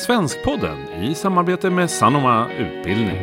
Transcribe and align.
Svenskpodden 0.00 0.92
i 1.02 1.14
samarbete 1.14 1.70
med 1.70 1.90
Sanoma 1.90 2.50
Utbildning. 2.58 3.16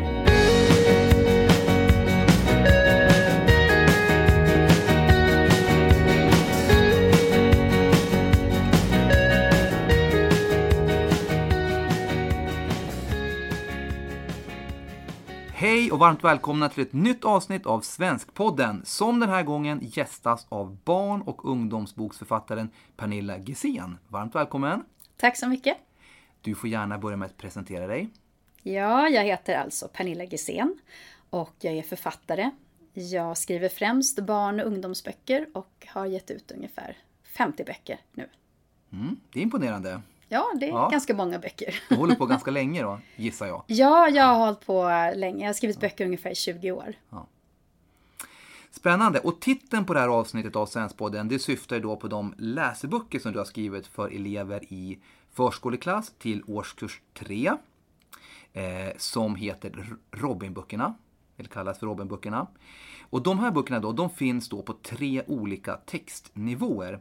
Hej 15.51 15.91
och 15.91 16.00
varmt 16.00 16.23
välkomna 16.23 16.70
till 16.70 16.84
ett 16.84 16.94
nytt 16.94 17.26
avsnitt 17.26 17.66
av 17.66 17.82
Svenskpodden 17.82 18.82
som 18.86 19.20
den 19.20 19.30
här 19.30 19.44
gången 19.44 19.80
gästas 19.82 20.46
av 20.50 20.78
barn 20.86 21.22
och 21.22 21.46
ungdomsboksförfattaren 21.46 22.70
Pernilla 22.98 23.38
Gesén. 23.38 23.98
Varmt 24.08 24.36
välkommen! 24.36 24.84
Tack 25.18 25.38
så 25.38 25.48
mycket! 25.48 25.78
Du 26.41 26.55
får 26.55 26.70
gärna 26.70 26.98
börja 26.98 27.18
med 27.18 27.26
att 27.26 27.38
presentera 27.38 27.88
dig. 27.88 28.09
Ja, 28.64 29.09
jag 29.09 29.23
heter 29.23 29.55
alltså 29.55 29.88
Pernilla 29.88 30.23
Gesén 30.23 30.80
och 31.30 31.54
jag 31.60 31.73
är 31.73 31.82
författare. 31.84 32.52
Jag 32.94 33.38
skriver 33.38 33.70
främst 33.70 34.20
barn 34.20 34.60
och 34.60 34.66
ungdomsböcker 34.68 35.48
och 35.54 35.88
har 35.90 36.05
gett 36.05 36.32
ut 36.32 36.52
ungefär 36.52 36.98
50 37.23 37.63
böcker 37.63 38.00
nu. 38.13 38.30
Mm, 38.91 39.16
det 39.34 39.40
är 39.40 39.44
imponerande. 39.44 40.02
Ja, 40.30 40.52
det 40.60 40.66
är 40.66 40.70
Ja. 40.70 40.90
ganska 40.90 41.13
många 41.16 41.40
böcker. 41.40 41.80
Du 41.90 41.96
håller 41.96 42.16
på 42.16 42.26
ganska 42.36 42.52
länge 42.52 42.82
då, 42.82 42.99
gissar 43.16 43.48
jag. 43.48 43.63
Ja, 43.68 44.10
jag 44.10 44.24
har 44.24 44.46
hållit 44.46 44.66
på 44.66 44.84
länge. 45.16 45.40
Jag 45.40 45.49
har 45.49 45.54
skrivit 45.54 45.80
böcker 45.80 46.05
ungefär 46.05 46.30
i 46.32 46.35
20 46.35 46.72
år. 46.72 46.94
Spännande! 48.72 49.20
Och 49.20 49.40
titeln 49.40 49.85
på 49.85 49.94
det 49.94 49.99
här 49.99 50.08
avsnittet 50.08 50.55
av 50.55 50.66
Svenskpodden 50.66 51.27
det 51.27 51.40
syftar 51.40 51.76
ju 51.76 51.82
då 51.82 51.96
på 51.96 52.08
de 52.08 52.34
läseböcker 52.38 53.20
som 53.20 53.32
du 53.32 53.38
har 53.38 53.46
skrivit 53.46 53.88
för 53.88 54.08
elever 54.15 54.63
i 54.74 54.99
förskoleklass 55.38 56.13
till 56.18 56.43
årskurs 56.48 57.02
3. 57.13 57.52
Eh, 58.54 58.63
som 58.98 59.35
heter 59.35 59.96
Robinböckerna, 60.12 60.96
eller 61.38 61.49
kallas 61.49 61.80
för 61.80 61.88
Robinböckerna. 61.88 62.48
Och 63.02 63.24
de 63.24 63.40
här 63.40 63.52
böckerna 63.52 63.80
då, 63.80 63.91
de 63.91 64.09
finns 64.09 64.49
då 64.49 64.61
på 64.61 64.73
tre 64.73 65.23
olika 65.27 65.73
textnivåer. 65.73 66.99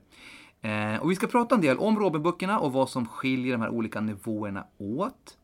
Eh, 0.61 0.97
och 0.97 1.11
vi 1.11 1.17
ska 1.17 1.27
prata 1.27 1.55
en 1.55 1.61
del 1.61 1.79
om 1.79 1.98
Robinböckerna 1.98 2.59
och 2.59 2.73
vad 2.73 2.91
som 2.91 3.07
skiljer 3.07 3.53
de 3.53 3.62
här 3.62 3.70
olika 3.70 4.01
nivåerna 4.01 4.67
åt. 4.79 5.37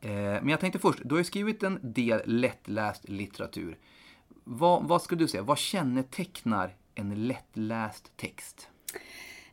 Eh, 0.00 0.10
men 0.10 0.48
jag 0.48 0.60
tänkte 0.60 0.78
först, 0.78 1.00
du 1.04 1.14
har 1.14 1.18
ju 1.18 1.24
skrivit 1.24 1.62
en 1.62 1.78
del 1.82 2.20
lättläst 2.24 3.08
litteratur. 3.08 3.78
Vad, 4.44 4.88
vad 4.88 5.02
skulle 5.02 5.24
du 5.24 5.28
säga, 5.28 5.42
vad 5.42 5.58
kännetecknar 5.58 6.76
en 6.94 7.26
lättläst 7.26 8.16
text? 8.16 8.68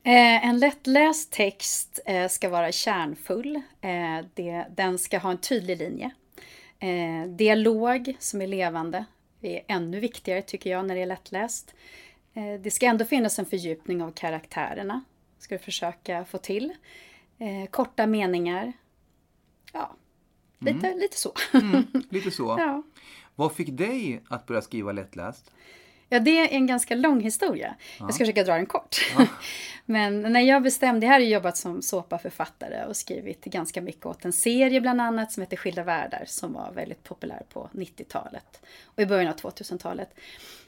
Eh, 0.03 0.45
en 0.47 0.59
lättläst 0.59 1.31
text 1.31 2.00
eh, 2.05 2.28
ska 2.28 2.50
vara 2.50 2.72
kärnfull. 2.72 3.61
Eh, 3.81 4.66
den 4.69 4.97
ska 4.97 5.17
ha 5.17 5.31
en 5.31 5.38
tydlig 5.38 5.78
linje. 5.78 6.11
Dialog 7.28 8.16
som 8.19 8.41
är 8.41 8.47
levande 8.47 9.06
är 9.41 9.61
ännu 9.67 10.00
viktigare 10.00 10.41
tycker 10.41 10.69
jag 10.69 10.86
när 10.86 10.95
det 10.95 11.02
är 11.02 11.06
lättläst. 11.06 11.73
Det 12.59 12.72
ska 12.72 12.86
ändå 12.86 13.06
finnas 13.06 13.39
en 13.39 13.45
fördjupning 13.45 14.03
av 14.03 14.11
karaktärerna. 14.11 15.03
Ska 15.39 15.56
du 15.56 15.59
försöka 15.59 16.25
få 16.25 16.38
till. 16.38 16.73
Korta 17.69 18.08
meningar. 18.08 18.73
Ja, 19.73 19.95
lite, 20.59 20.94
lite 20.94 21.17
så. 21.17 21.34
Lite 22.09 22.31
så. 22.31 22.44
ja. 22.59 22.84
Vad 23.36 23.53
fick 23.53 23.78
dig 23.78 24.22
att 24.30 24.45
börja 24.45 24.61
skriva 24.61 24.91
lättläst? 24.91 25.52
Ja, 26.09 26.19
det 26.19 26.39
är 26.39 26.47
en 26.47 26.67
ganska 26.67 26.95
lång 26.95 27.21
historia. 27.21 27.75
Jag 27.99 28.13
ska 28.13 28.23
försöka 28.23 28.43
dra 28.43 28.53
den 28.53 28.65
kort. 28.65 28.97
Men 29.85 30.21
när 30.21 30.41
jag 30.41 30.63
bestämde, 30.63 31.05
jag 31.05 31.21
ju 31.21 31.27
jobbat 31.27 31.57
som 31.57 31.81
såpaförfattare 31.81 32.85
och 32.85 32.97
skrivit 32.97 33.45
ganska 33.45 33.81
mycket 33.81 34.06
åt 34.06 34.25
en 34.25 34.34
serie 34.34 34.81
bland 34.81 35.01
annat 35.01 35.31
som 35.31 35.41
heter 35.41 35.57
Skilda 35.57 35.84
världar 35.84 36.23
som 36.28 36.53
var 36.53 36.72
väldigt 36.72 37.03
populär 37.03 37.44
på 37.53 37.69
90-talet 37.73 38.61
och 38.85 39.03
i 39.03 39.06
början 39.06 39.28
av 39.28 39.35
2000-talet. 39.35 40.09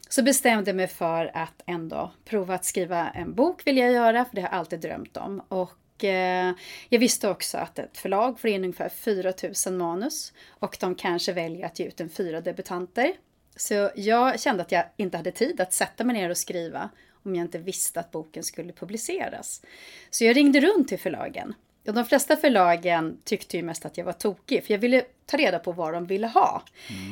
Så 0.09 0.23
bestämde 0.23 0.69
jag 0.69 0.75
mig 0.75 0.88
för 0.88 1.31
att 1.38 1.61
ändå 1.66 2.11
prova 2.25 2.55
att 2.55 2.66
skriva 2.66 3.09
en 3.09 3.33
bok 3.33 3.67
vill 3.67 3.77
jag 3.77 3.91
göra, 3.91 4.25
för 4.25 4.35
det 4.35 4.41
har 4.41 4.49
jag 4.49 4.57
alltid 4.57 4.79
drömt 4.79 5.17
om. 5.17 5.41
Och 5.47 6.03
eh, 6.03 6.53
jag 6.89 6.99
visste 6.99 7.29
också 7.29 7.57
att 7.57 7.79
ett 7.79 7.97
förlag 7.97 8.39
får 8.39 8.49
in 8.49 8.63
ungefär 8.63 8.89
4000 8.89 9.77
manus 9.77 10.33
och 10.49 10.77
de 10.79 10.95
kanske 10.95 11.33
väljer 11.33 11.66
att 11.66 11.79
ge 11.79 11.85
ut 11.85 12.01
en 12.01 12.09
fyra 12.09 12.41
debutanter. 12.41 13.13
Så 13.56 13.91
jag 13.95 14.39
kände 14.39 14.62
att 14.62 14.72
jag 14.72 14.85
inte 14.97 15.17
hade 15.17 15.31
tid 15.31 15.62
att 15.62 15.73
sätta 15.73 16.03
mig 16.03 16.16
ner 16.16 16.29
och 16.29 16.38
skriva 16.38 16.89
om 17.23 17.35
jag 17.35 17.44
inte 17.44 17.57
visste 17.57 18.00
att 18.00 18.12
boken 18.12 18.44
skulle 18.44 18.73
publiceras. 18.73 19.62
Så 20.09 20.23
jag 20.23 20.35
ringde 20.35 20.59
runt 20.59 20.88
till 20.88 21.00
förlagen. 21.00 21.53
Och 21.88 21.94
de 21.94 22.06
flesta 22.06 22.35
förlagen 22.38 23.17
tyckte 23.23 23.57
ju 23.57 23.63
mest 23.63 23.85
att 23.85 23.97
jag 23.97 24.06
var 24.06 24.13
tokig, 24.13 24.66
för 24.66 24.73
jag 24.73 24.79
ville 24.79 25.03
ta 25.25 25.38
reda 25.38 25.59
på 25.59 25.72
vad 25.72 25.94
de 25.94 26.06
ville 26.06 26.28
ha 26.28 26.63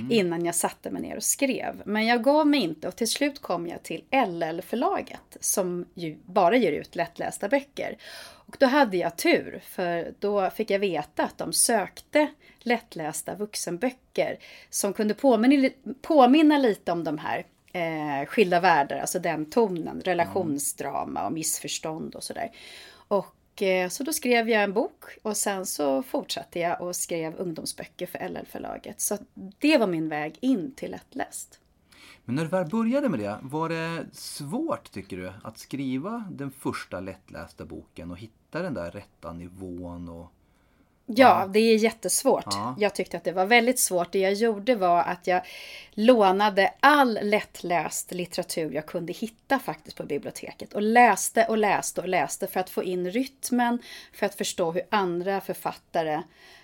innan 0.10 0.46
jag 0.46 0.56
satte 0.56 0.90
mig 0.90 1.02
ner 1.02 1.16
och 1.16 1.24
skrev. 1.24 1.82
Men 1.86 2.06
jag 2.06 2.24
gav 2.24 2.48
mig 2.48 2.60
inte 2.60 2.88
och 2.88 2.96
till 2.96 3.10
slut 3.10 3.42
kom 3.42 3.68
jag 3.68 3.84
till 3.84 4.04
LL-förlaget 4.12 5.38
som 5.40 5.86
ju 5.94 6.18
bara 6.26 6.58
ger 6.58 6.72
ut 6.72 6.96
lättlästa 6.96 7.50
böcker. 7.50 7.98
Och 8.50 8.56
då 8.60 8.66
hade 8.66 8.98
jag 8.98 9.18
tur, 9.18 9.62
för 9.64 10.14
då 10.20 10.50
fick 10.50 10.70
jag 10.70 10.80
veta 10.80 11.24
att 11.24 11.38
de 11.38 11.54
sökte 11.54 12.28
lättlästa 12.70 13.36
vuxenböcker 13.36 14.40
som 14.70 14.94
kunde 14.94 15.14
påminna, 15.14 15.70
påminna 16.02 16.58
lite 16.58 16.92
om 16.92 17.04
de 17.04 17.18
här 17.18 17.46
eh, 17.74 18.26
skilda 18.26 18.60
världar, 18.60 18.98
alltså 18.98 19.20
den 19.20 19.46
tonen, 19.46 20.02
relationsdrama 20.02 21.26
och 21.26 21.34
missförstånd 21.34 22.16
och 22.16 22.24
sådär. 22.24 22.52
Och 23.08 23.62
eh, 23.62 23.90
så 23.90 24.04
då 24.04 24.14
skrev 24.14 24.50
jag 24.50 24.64
en 24.64 24.74
bok 24.74 25.04
och 25.22 25.38
sen 25.38 25.66
så 25.66 26.04
fortsatte 26.04 26.60
jag 26.60 26.82
och 26.82 26.96
skrev 26.96 27.36
ungdomsböcker 27.36 28.06
för 28.06 28.30
LL-förlaget. 28.30 29.02
Så 29.02 29.18
det 29.60 29.78
var 29.78 29.88
min 29.88 30.10
väg 30.10 30.38
in 30.42 30.76
till 30.76 30.92
lättläst. 30.92 31.60
Men 32.26 32.36
när 32.36 32.44
du 32.44 32.50
väl 32.50 32.70
började 32.70 33.10
med 33.10 33.20
det, 33.20 33.40
var 33.42 33.70
det 33.70 34.06
svårt 34.12 34.92
tycker 34.92 35.18
du 35.18 35.32
att 35.44 35.58
skriva 35.58 36.24
den 36.32 36.52
första 36.52 37.00
lättlästa 37.00 37.66
boken 37.66 38.12
och 38.12 38.18
hitta 38.18 38.62
den 38.62 38.74
där 38.74 38.92
rätta 38.92 39.34
nivån? 39.34 40.10
Och... 40.10 40.32
Ja, 41.16 41.50
det 41.54 41.60
är 41.60 41.78
jättesvårt. 41.78 42.46
Ja. 42.46 42.76
Jag 42.80 42.96
tyckte 42.96 43.18
att 43.18 43.24
det 43.24 43.32
var 43.32 43.46
väldigt 43.46 43.80
svårt. 43.80 44.12
Det 44.12 44.20
jag 44.20 44.34
gjorde 44.34 44.76
var 44.76 45.04
att 45.04 45.28
jag 45.28 45.42
lånade 45.92 46.74
all 46.80 47.20
lättläst 47.22 48.12
litteratur 48.12 48.72
jag 48.74 48.86
kunde 48.86 49.14
hitta 49.14 49.60
faktiskt 49.60 49.98
på 49.98 50.04
biblioteket 50.04 50.74
och 50.74 50.82
läste 50.82 51.46
och 51.46 51.58
läste 51.58 52.02
och 52.02 52.08
läste 52.08 52.48
för 52.48 52.60
att 52.60 52.70
få 52.70 52.84
in 52.84 53.12
rytmen, 53.12 53.80
för 54.14 54.26
att 54.26 54.36
förstå 54.36 54.72
hur 54.72 54.84
andra 54.90 55.42
författare 55.42 56.22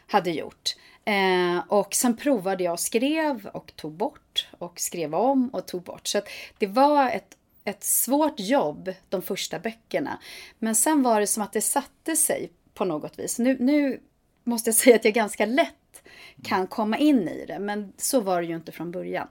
hade 0.08 0.32
gjort. 0.32 0.76
Eh, 1.06 1.64
och 1.68 1.94
sen 1.94 2.18
provade 2.18 2.64
jag 2.64 2.74
och 2.74 2.80
skrev 2.80 3.50
och 3.54 3.76
tog 3.76 3.92
bort 3.92 4.48
och 4.58 4.80
skrev 4.80 5.16
om 5.16 5.50
och 5.50 5.66
tog 5.66 5.84
bort. 5.84 6.08
Så 6.08 6.22
det 6.58 6.68
var 6.68 7.10
ett 7.10 7.38
ett 7.68 7.84
svårt 7.84 8.40
jobb 8.40 8.94
de 9.10 9.22
första 9.22 9.60
böckerna. 9.60 10.20
Men 10.60 10.76
sen 10.76 11.04
var 11.04 11.20
det 11.20 11.28
som 11.28 11.44
att 11.44 11.54
det 11.54 11.62
satte 11.62 12.16
sig 12.16 12.52
på 12.74 12.86
något 12.86 13.20
vis. 13.20 13.40
Nu, 13.40 13.58
nu 13.60 14.00
måste 14.46 14.70
jag 14.70 14.76
säga 14.84 14.96
att 14.96 15.06
jag 15.06 15.14
ganska 15.14 15.46
lätt 15.46 16.04
kan 16.44 16.68
komma 16.68 16.98
in 16.98 17.28
i 17.28 17.46
det, 17.48 17.60
men 17.60 17.94
så 17.98 18.22
var 18.22 18.42
det 18.42 18.48
ju 18.48 18.56
inte 18.56 18.72
från 18.72 18.92
början. 18.92 19.28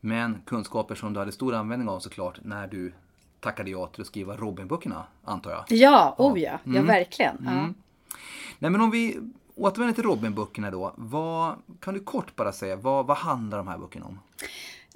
Men 0.00 0.42
kunskaper 0.46 0.94
som 0.94 1.12
du 1.12 1.20
hade 1.20 1.32
stor 1.32 1.54
användning 1.54 1.88
av 1.88 2.00
såklart 2.00 2.38
när 2.44 2.66
du 2.66 2.92
tackade 3.40 3.70
ja 3.70 3.86
till 3.86 4.00
att 4.00 4.06
skriva 4.06 4.36
Robinböckerna, 4.36 5.06
antar 5.24 5.50
jag. 5.50 5.64
Ja, 5.68 6.14
oh 6.18 6.40
ja, 6.40 6.58
ja 6.64 6.82
verkligen. 6.82 7.36
Ja. 7.44 7.68
Nej 8.58 8.70
men 8.70 8.80
om 8.80 8.90
vi 8.90 9.20
återvänder 9.54 9.94
till 9.94 10.04
Robinböckerna 10.04 10.70
då. 10.70 10.92
Vad, 10.96 11.56
kan 11.80 11.94
du 11.94 12.00
kort 12.00 12.36
bara 12.36 12.52
säga, 12.52 12.76
vad, 12.76 13.06
vad 13.06 13.16
handlar 13.16 13.58
de 13.58 13.68
här 13.68 13.78
böckerna 13.78 14.06
om? 14.06 14.18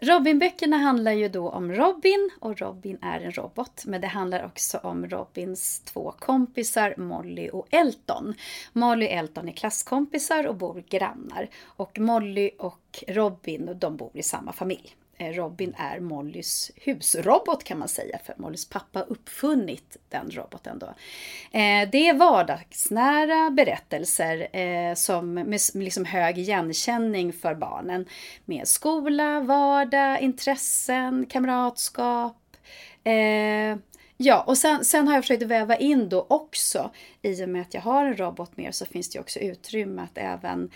Robin-böckerna 0.02 0.76
handlar 0.76 1.12
ju 1.12 1.28
då 1.28 1.50
om 1.50 1.72
Robin 1.72 2.30
och 2.40 2.60
Robin 2.60 2.98
är 3.02 3.20
en 3.20 3.32
robot. 3.32 3.82
Men 3.86 4.00
det 4.00 4.06
handlar 4.06 4.44
också 4.44 4.78
om 4.78 5.06
Robins 5.06 5.80
två 5.80 6.14
kompisar 6.18 6.94
Molly 6.96 7.50
och 7.52 7.66
Elton. 7.70 8.34
Molly 8.72 9.06
och 9.06 9.10
Elton 9.10 9.48
är 9.48 9.52
klasskompisar 9.52 10.46
och 10.46 10.56
bor 10.56 10.84
grannar. 10.88 11.48
Och 11.64 11.98
Molly 11.98 12.50
och 12.58 13.04
Robin 13.08 13.76
de 13.80 13.96
bor 13.96 14.10
i 14.14 14.22
samma 14.22 14.52
familj. 14.52 14.96
Eh, 15.20 15.32
Robin 15.32 15.74
är 15.78 16.00
Mollys 16.00 16.70
husrobot 16.76 17.64
kan 17.64 17.78
man 17.78 17.88
säga, 17.88 18.18
för 18.24 18.34
Mollys 18.38 18.68
pappa 18.68 18.98
har 18.98 19.12
uppfunnit 19.12 19.96
den 20.08 20.30
roboten 20.30 20.78
då. 20.78 20.86
Eh, 20.86 21.88
det 21.92 22.08
är 22.08 22.14
vardagsnära 22.14 23.50
berättelser 23.50 24.56
eh, 24.56 24.94
som 24.94 25.34
med 25.34 25.60
liksom 25.74 26.04
hög 26.04 26.38
igenkänning 26.38 27.32
för 27.32 27.54
barnen. 27.54 28.06
Med 28.44 28.68
skola, 28.68 29.40
vardag, 29.40 30.20
intressen, 30.20 31.26
kamratskap. 31.26 32.36
Ja, 34.16 34.44
och 34.46 34.58
sen, 34.58 34.84
sen 34.84 35.08
har 35.08 35.14
jag 35.14 35.24
försökt 35.24 35.42
väva 35.42 35.76
in 35.76 36.08
då 36.08 36.26
också, 36.28 36.90
i 37.22 37.44
och 37.44 37.48
med 37.48 37.62
att 37.62 37.74
jag 37.74 37.80
har 37.80 38.04
en 38.04 38.16
robot 38.16 38.56
med 38.56 38.74
så 38.74 38.86
finns 38.86 39.10
det 39.10 39.20
också 39.20 39.38
utrymme 39.38 40.02
att 40.02 40.18
även 40.18 40.70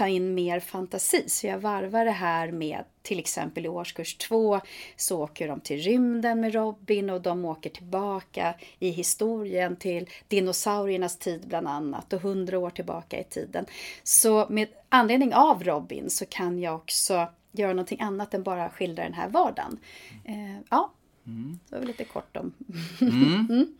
ta 0.00 0.08
in 0.08 0.34
mer 0.34 0.60
fantasi. 0.60 1.24
Så 1.26 1.46
jag 1.46 1.58
varvar 1.58 2.04
det 2.04 2.10
här 2.10 2.52
med 2.52 2.84
till 3.02 3.18
exempel 3.18 3.66
i 3.66 3.68
årskurs 3.68 4.16
två 4.16 4.60
så 4.96 5.22
åker 5.22 5.48
de 5.48 5.60
till 5.60 5.80
rymden 5.80 6.40
med 6.40 6.54
Robin 6.54 7.10
och 7.10 7.20
de 7.20 7.44
åker 7.44 7.70
tillbaka 7.70 8.54
i 8.78 8.90
historien 8.90 9.76
till 9.76 10.08
dinosauriernas 10.28 11.18
tid 11.18 11.48
bland 11.48 11.68
annat 11.68 12.12
och 12.12 12.20
hundra 12.20 12.58
år 12.58 12.70
tillbaka 12.70 13.20
i 13.20 13.24
tiden. 13.24 13.66
Så 14.02 14.46
med 14.50 14.68
anledning 14.88 15.34
av 15.34 15.64
Robin 15.64 16.10
så 16.10 16.26
kan 16.26 16.58
jag 16.58 16.74
också 16.74 17.28
göra 17.52 17.72
någonting 17.72 18.00
annat 18.00 18.34
än 18.34 18.42
bara 18.42 18.70
skildra 18.70 19.04
den 19.04 19.14
här 19.14 19.28
vardagen. 19.28 19.78
Eh, 20.24 20.60
ja, 20.70 20.92
mm. 21.26 21.58
det 21.68 21.78
var 21.78 21.84
lite 21.84 22.04
kort 22.04 22.36
om... 22.36 22.52
mm. 23.00 23.46
mm. 23.50 23.74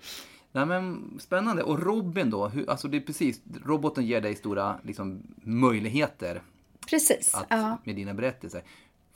Nej, 0.52 0.66
men 0.66 1.14
spännande. 1.20 1.62
Och 1.62 1.82
Robin 1.82 2.30
då? 2.30 2.48
Hur, 2.48 2.70
alltså 2.70 2.88
det 2.88 2.96
är 2.96 3.00
precis, 3.00 3.40
roboten 3.64 4.06
ger 4.06 4.20
dig 4.20 4.34
stora 4.34 4.80
liksom, 4.82 5.22
möjligheter. 5.42 6.42
Precis. 6.90 7.34
Att, 7.34 7.46
ja. 7.48 7.78
Med 7.84 7.96
dina 7.96 8.14
berättelser. 8.14 8.62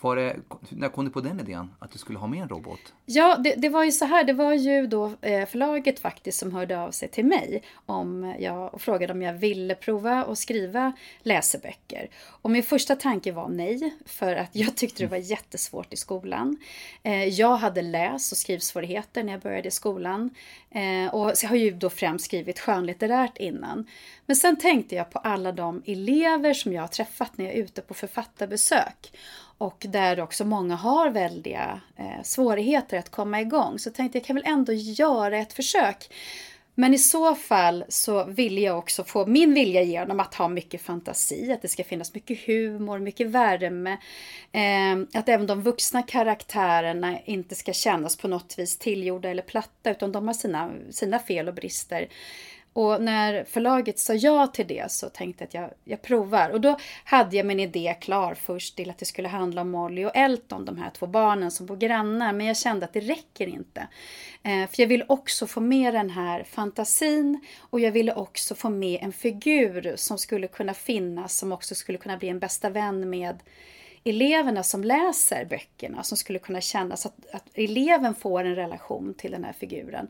Var 0.04 0.16
det, 0.16 0.36
när 0.68 0.88
kom 0.88 1.04
du 1.04 1.10
på 1.10 1.20
den 1.20 1.40
idén? 1.40 1.70
Att 1.78 1.90
du 1.90 1.98
skulle 1.98 2.18
ha 2.18 2.26
med 2.26 2.42
en 2.42 2.48
robot? 2.48 2.80
Ja, 3.06 3.36
det, 3.36 3.54
det 3.56 3.68
var 3.68 3.84
ju 3.84 3.92
så 3.92 4.04
här. 4.04 4.24
Det 4.24 4.32
var 4.32 4.52
ju 4.54 4.86
då 4.86 5.12
eh, 5.20 5.46
förlaget 5.46 6.00
faktiskt 6.00 6.38
som 6.38 6.52
hörde 6.52 6.80
av 6.80 6.90
sig 6.90 7.08
till 7.08 7.24
mig 7.24 7.62
om 7.86 8.34
jag, 8.38 8.74
och 8.74 8.80
frågade 8.80 9.12
om 9.12 9.22
jag 9.22 9.32
ville 9.32 9.74
prova 9.74 10.24
att 10.24 10.38
skriva 10.38 10.92
läseböcker. 11.22 12.08
Och 12.26 12.50
min 12.50 12.62
första 12.62 12.96
tanke 12.96 13.32
var 13.32 13.48
nej, 13.48 13.94
för 14.06 14.36
att 14.36 14.50
jag 14.52 14.76
tyckte 14.76 15.02
det 15.02 15.10
var 15.10 15.16
jättesvårt 15.16 15.92
i 15.92 15.96
skolan. 15.96 16.56
Eh, 17.02 17.24
jag 17.24 17.56
hade 17.56 17.82
läs 17.82 18.32
och 18.32 18.38
skrivsvårigheter 18.38 19.24
när 19.24 19.32
jag 19.32 19.40
började 19.40 19.68
i 19.68 19.70
skolan. 19.70 20.30
Eh, 20.74 21.14
och 21.14 21.32
jag 21.42 21.48
har 21.48 21.56
ju 21.56 21.70
då 21.70 21.90
främst 21.90 22.24
skrivit 22.24 22.60
skönlitterärt 22.60 23.38
innan. 23.38 23.86
Men 24.26 24.36
sen 24.36 24.56
tänkte 24.56 24.94
jag 24.94 25.10
på 25.10 25.18
alla 25.18 25.52
de 25.52 25.82
elever 25.86 26.54
som 26.54 26.72
jag 26.72 26.82
har 26.82 26.88
träffat 26.88 27.38
när 27.38 27.44
jag 27.44 27.54
är 27.54 27.58
ute 27.58 27.82
på 27.82 27.94
författarbesök 27.94 29.12
och 29.58 29.86
där 29.88 30.20
också 30.20 30.44
många 30.44 30.76
har 30.76 31.10
väldiga 31.10 31.80
eh, 31.96 32.22
svårigheter 32.22 32.98
att 32.98 33.10
komma 33.10 33.40
igång. 33.40 33.78
Så 33.78 33.90
tänkte 33.90 34.18
jag 34.18 34.26
kan 34.26 34.36
väl 34.36 34.44
ändå 34.46 34.72
göra 34.72 35.38
ett 35.38 35.52
försök. 35.52 36.10
Men 36.74 36.94
i 36.94 36.98
så 36.98 37.34
fall 37.34 37.84
så 37.88 38.24
vill 38.24 38.58
jag 38.58 38.78
också 38.78 39.04
få 39.04 39.26
min 39.26 39.54
vilja 39.54 39.82
igenom 39.82 40.20
att 40.20 40.34
ha 40.34 40.48
mycket 40.48 40.82
fantasi, 40.82 41.52
att 41.52 41.62
det 41.62 41.68
ska 41.68 41.84
finnas 41.84 42.14
mycket 42.14 42.46
humor, 42.46 42.98
mycket 42.98 43.26
värme. 43.26 43.92
Eh, 44.52 45.18
att 45.18 45.28
även 45.28 45.46
de 45.46 45.62
vuxna 45.62 46.02
karaktärerna 46.02 47.20
inte 47.24 47.54
ska 47.54 47.72
kännas 47.72 48.16
på 48.16 48.28
något 48.28 48.58
vis 48.58 48.78
tillgjorda 48.78 49.28
eller 49.28 49.42
platta 49.42 49.90
utan 49.90 50.12
de 50.12 50.26
har 50.26 50.34
sina, 50.34 50.70
sina 50.90 51.18
fel 51.18 51.48
och 51.48 51.54
brister. 51.54 52.08
Och 52.74 53.02
när 53.02 53.44
förlaget 53.44 53.98
sa 53.98 54.14
ja 54.14 54.46
till 54.46 54.66
det 54.66 54.90
så 54.90 55.08
tänkte 55.08 55.44
jag 55.44 55.48
att 55.48 55.54
jag, 55.54 55.70
jag 55.84 56.02
provar. 56.02 56.50
Och 56.50 56.60
då 56.60 56.78
hade 57.04 57.36
jag 57.36 57.46
min 57.46 57.60
idé 57.60 57.96
klar 58.00 58.34
först 58.34 58.76
till 58.76 58.90
att 58.90 58.98
det 58.98 59.04
skulle 59.04 59.28
handla 59.28 59.60
om 59.60 59.70
Molly 59.70 60.04
och 60.04 60.16
Elton, 60.16 60.64
de 60.64 60.78
här 60.78 60.90
två 60.90 61.06
barnen 61.06 61.50
som 61.50 61.66
bor 61.66 61.76
grannar. 61.76 62.32
Men 62.32 62.46
jag 62.46 62.56
kände 62.56 62.84
att 62.84 62.92
det 62.92 63.00
räcker 63.00 63.46
inte. 63.46 63.88
Eh, 64.42 64.66
för 64.70 64.82
jag 64.82 64.86
ville 64.86 65.04
också 65.08 65.46
få 65.46 65.60
med 65.60 65.94
den 65.94 66.10
här 66.10 66.44
fantasin 66.44 67.40
och 67.60 67.80
jag 67.80 67.92
ville 67.92 68.14
också 68.14 68.54
få 68.54 68.70
med 68.70 68.98
en 69.02 69.12
figur 69.12 69.92
som 69.96 70.18
skulle 70.18 70.48
kunna 70.48 70.74
finnas, 70.74 71.38
som 71.38 71.52
också 71.52 71.74
skulle 71.74 71.98
kunna 71.98 72.16
bli 72.16 72.28
en 72.28 72.38
bästa 72.38 72.70
vän 72.70 73.10
med 73.10 73.42
eleverna 74.04 74.62
som 74.62 74.84
läser 74.84 75.44
böckerna, 75.44 76.02
som 76.02 76.16
skulle 76.16 76.38
kunna 76.38 76.60
känna 76.60 76.94
att, 76.94 77.06
att 77.32 77.48
eleven 77.54 78.14
får 78.14 78.44
en 78.44 78.54
relation 78.54 79.14
till 79.14 79.30
den 79.30 79.44
här 79.44 79.52
figuren. 79.52 80.08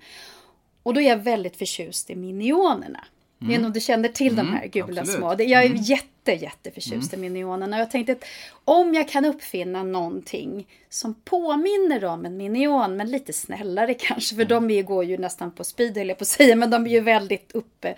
Och 0.84 0.94
då 0.94 1.00
är 1.00 1.08
jag 1.08 1.16
väldigt 1.16 1.56
förtjust 1.56 2.10
i 2.10 2.16
minionerna. 2.16 2.84
Mm. 2.88 2.98
Jag 3.38 3.46
vet 3.48 3.54
inte 3.54 3.66
om 3.66 3.72
du 3.72 3.80
känner 3.80 4.08
till 4.08 4.32
mm, 4.32 4.46
de 4.46 4.52
här 4.52 4.66
gula 4.66 5.00
absolut. 5.00 5.18
små. 5.18 5.34
Jag 5.38 5.62
är 5.62 5.66
mm. 5.66 5.82
jätte, 5.82 6.32
jätteförtjust 6.32 7.12
mm. 7.12 7.24
i 7.24 7.30
minionerna. 7.30 7.76
Och 7.76 7.80
jag 7.80 7.90
tänkte 7.90 8.12
att 8.12 8.24
om 8.64 8.94
jag 8.94 9.08
kan 9.08 9.24
uppfinna 9.24 9.82
någonting 9.82 10.66
som 10.88 11.14
påminner 11.14 12.04
om 12.04 12.24
en 12.26 12.36
minion, 12.36 12.96
men 12.96 13.10
lite 13.10 13.32
snällare 13.32 13.94
kanske, 13.94 14.34
för 14.34 14.42
mm. 14.52 14.68
de 14.68 14.82
går 14.82 15.04
ju 15.04 15.18
nästan 15.18 15.50
på 15.50 15.64
speed, 15.64 15.96
höll 15.96 16.08
jag 16.08 16.18
på 16.18 16.22
att 16.22 16.28
säga, 16.28 16.56
men 16.56 16.70
de 16.70 16.86
är 16.86 16.90
ju 16.90 17.00
väldigt 17.00 17.52
uppe, 17.52 17.94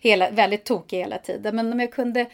hela, 0.00 0.30
väldigt 0.30 0.64
tokiga 0.64 1.00
hela 1.00 1.18
tiden. 1.18 1.56
Men 1.56 1.72
om 1.72 1.80
jag 1.80 1.92
kunde 1.92 2.26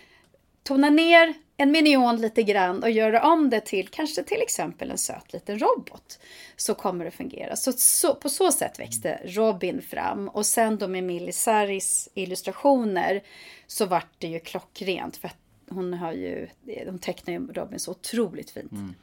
tona 0.62 0.90
ner 0.90 1.34
en 1.60 1.70
minion 1.70 2.16
lite 2.16 2.42
grann 2.42 2.82
och 2.82 2.90
göra 2.90 3.22
om 3.32 3.50
det 3.50 3.60
till 3.60 3.88
kanske 3.88 4.22
till 4.22 4.42
exempel 4.42 4.90
en 4.90 4.98
söt 4.98 5.32
liten 5.32 5.58
robot. 5.58 6.18
Så 6.56 6.74
kommer 6.74 7.04
det 7.04 7.10
fungera. 7.10 7.56
Så, 7.56 7.72
så 7.72 8.14
på 8.14 8.28
så 8.28 8.52
sätt 8.52 8.78
växte 8.78 9.20
Robin 9.24 9.82
fram 9.82 10.28
och 10.28 10.46
sen 10.46 10.78
då 10.78 10.88
med 10.88 11.04
Millie 11.04 11.32
Saris 11.32 12.08
illustrationer 12.14 13.22
så 13.66 13.86
vart 13.86 14.10
det 14.18 14.28
ju 14.28 14.40
klockrent 14.40 15.16
för 15.16 15.28
att 15.28 15.36
hon 15.70 15.94
har 15.94 16.12
ju, 16.12 16.48
hon 16.86 16.98
tecknar 16.98 17.34
ju 17.34 17.52
Robin 17.52 17.78
så 17.78 17.90
otroligt 17.90 18.50
fint. 18.50 18.72
Mm. 18.72 18.94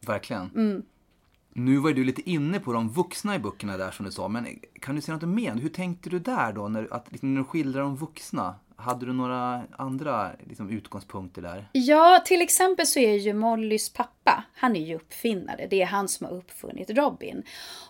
Verkligen. 0.00 0.50
Mm. 0.54 0.82
Nu 1.52 1.76
var 1.76 1.92
du 1.92 2.04
lite 2.04 2.30
inne 2.30 2.60
på 2.60 2.72
de 2.72 2.88
vuxna 2.88 3.34
i 3.34 3.38
böckerna 3.38 3.76
där 3.76 3.90
som 3.90 4.06
du 4.06 4.12
sa, 4.12 4.28
men 4.28 4.46
kan 4.80 4.94
du 4.94 5.00
säga 5.00 5.16
något 5.16 5.28
mer? 5.28 5.54
Hur 5.54 5.68
tänkte 5.68 6.10
du 6.10 6.18
där 6.18 6.52
då, 6.52 6.68
när, 6.68 6.88
att, 6.94 7.12
liksom, 7.12 7.34
när 7.34 7.40
du 7.40 7.44
skildrar 7.44 7.80
de 7.80 7.96
vuxna? 7.96 8.54
Hade 8.76 9.06
du 9.06 9.12
några 9.12 9.62
andra 9.78 10.30
liksom, 10.48 10.70
utgångspunkter 10.70 11.42
där? 11.42 11.68
Ja, 11.72 12.22
till 12.26 12.42
exempel 12.42 12.86
så 12.86 12.98
är 12.98 13.14
ju 13.14 13.32
Mollys 13.32 13.92
pappa, 13.92 14.44
han 14.54 14.76
är 14.76 14.80
ju 14.80 14.94
uppfinnare. 14.94 15.66
Det 15.70 15.82
är 15.82 15.86
han 15.86 16.08
som 16.08 16.26
har 16.26 16.34
uppfunnit 16.34 16.90
Robin. 16.90 17.42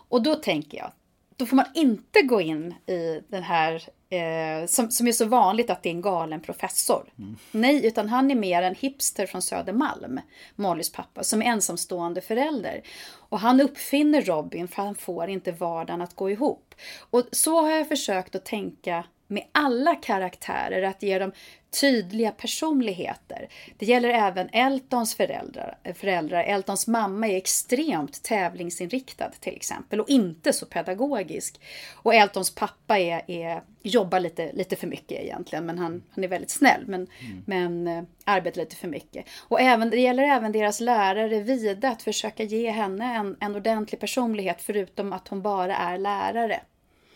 Och 0.08 0.22
då 0.22 0.34
tänker 0.34 0.78
jag, 0.78 0.92
då 1.36 1.46
får 1.46 1.56
man 1.56 1.66
inte 1.74 2.22
gå 2.22 2.40
in 2.40 2.74
i 2.86 3.22
den 3.28 3.42
här, 3.42 3.74
eh, 4.08 4.66
som, 4.66 4.90
som 4.90 5.06
är 5.06 5.12
så 5.12 5.24
vanligt 5.24 5.70
att 5.70 5.82
det 5.82 5.88
är 5.88 5.94
en 5.94 6.02
galen 6.02 6.40
professor. 6.40 7.12
Mm. 7.18 7.36
Nej, 7.52 7.86
utan 7.86 8.08
han 8.08 8.30
är 8.30 8.34
mer 8.34 8.62
en 8.62 8.74
hipster 8.74 9.26
från 9.26 9.42
Södermalm, 9.42 10.20
Mollys 10.54 10.92
pappa, 10.92 11.22
som 11.22 11.42
är 11.42 11.46
ensamstående 11.46 12.20
förälder. 12.20 12.82
Och 13.28 13.40
han 13.40 13.60
uppfinner 13.60 14.22
Robin 14.22 14.68
för 14.68 14.82
han 14.82 14.94
får 14.94 15.28
inte 15.28 15.52
vardagen 15.52 16.02
att 16.02 16.16
gå 16.16 16.30
ihop. 16.30 16.74
Och 17.10 17.22
så 17.32 17.60
har 17.60 17.70
jag 17.70 17.88
försökt 17.88 18.34
att 18.34 18.44
tänka 18.44 19.04
med 19.28 19.44
alla 19.52 19.94
karaktärer, 19.94 20.82
att 20.82 21.02
ge 21.02 21.18
dem 21.18 21.32
tydliga 21.80 22.30
personligheter. 22.30 23.48
Det 23.78 23.86
gäller 23.86 24.08
även 24.08 24.48
Eltons 24.52 25.14
föräldrar. 25.14 25.78
föräldrar. 25.94 26.44
Eltons 26.44 26.86
mamma 26.86 27.28
är 27.28 27.36
extremt 27.36 28.22
tävlingsinriktad 28.22 29.30
till 29.40 29.56
exempel 29.56 30.00
och 30.00 30.08
inte 30.08 30.52
så 30.52 30.66
pedagogisk. 30.66 31.60
Och 31.94 32.14
Eltons 32.14 32.54
pappa 32.54 32.98
är, 32.98 33.30
är, 33.30 33.62
jobbar 33.82 34.20
lite, 34.20 34.52
lite 34.52 34.76
för 34.76 34.86
mycket 34.86 35.20
egentligen, 35.20 35.66
men 35.66 35.78
han, 35.78 36.02
han 36.10 36.24
är 36.24 36.28
väldigt 36.28 36.50
snäll 36.50 36.84
men, 36.86 37.06
mm. 37.20 37.42
men 37.46 37.86
äh, 37.86 38.04
arbetar 38.24 38.60
lite 38.60 38.76
för 38.76 38.88
mycket. 38.88 39.26
Och 39.48 39.60
även, 39.60 39.90
det 39.90 40.00
gäller 40.00 40.22
även 40.22 40.52
deras 40.52 40.80
lärare 40.80 41.40
Vida, 41.40 41.88
att 41.88 42.02
försöka 42.02 42.42
ge 42.42 42.70
henne 42.70 43.16
en, 43.16 43.36
en 43.40 43.56
ordentlig 43.56 44.00
personlighet 44.00 44.62
förutom 44.62 45.12
att 45.12 45.28
hon 45.28 45.42
bara 45.42 45.76
är 45.76 45.98
lärare. 45.98 46.60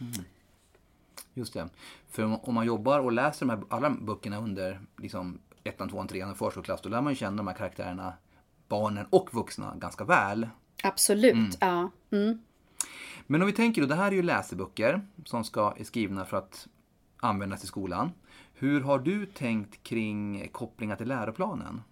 Mm. 0.01 0.25
Just 1.41 1.55
det. 1.55 1.69
För 2.09 2.49
om 2.49 2.55
man 2.55 2.67
jobbar 2.67 3.01
och 3.01 3.13
läser 3.13 3.47
de 3.47 3.51
här, 3.51 3.65
alla 3.69 3.91
böckerna 3.91 4.39
under 4.39 4.81
liksom, 4.99 5.39
ettan, 5.65 5.89
tvåan, 5.89 6.09
trean 6.09 6.31
och 6.31 6.37
förskoleklass, 6.37 6.81
då 6.83 6.89
lär 6.89 7.01
man 7.01 7.13
ju 7.13 7.17
känna 7.17 7.37
de 7.37 7.47
här 7.47 7.55
karaktärerna, 7.55 8.13
barnen 8.69 9.07
och 9.11 9.35
vuxna, 9.35 9.75
ganska 9.77 10.05
väl. 10.05 10.49
Absolut, 10.83 11.35
mm. 11.35 11.51
ja. 11.61 11.91
Mm. 12.11 12.39
Men 13.27 13.43
om 13.43 13.47
vi 13.47 13.53
tänker 13.53 13.83
då, 13.83 13.89
det 13.89 13.95
här 13.95 14.07
är 14.07 14.17
ju 14.17 14.23
läseböcker 14.23 15.01
som 15.25 15.45
ska, 15.45 15.75
är 15.77 15.85
skrivna 15.85 16.25
för 16.25 16.37
att 16.37 16.69
användas 17.17 17.65
i 17.65 17.67
skolan. 17.67 18.11
Hur 18.55 18.81
har 18.81 18.99
du 18.99 19.27
tänkt 19.27 19.83
kring 19.83 20.49
kopplingar 20.53 20.97
till 20.97 21.09
läroplanen? 21.09 21.83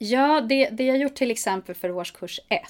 Ja, 0.00 0.40
det, 0.40 0.68
det 0.68 0.84
jag 0.84 0.98
gjort 0.98 1.14
till 1.14 1.30
exempel 1.30 1.74
för 1.74 1.90
årskurs 1.90 2.40
1 2.48 2.62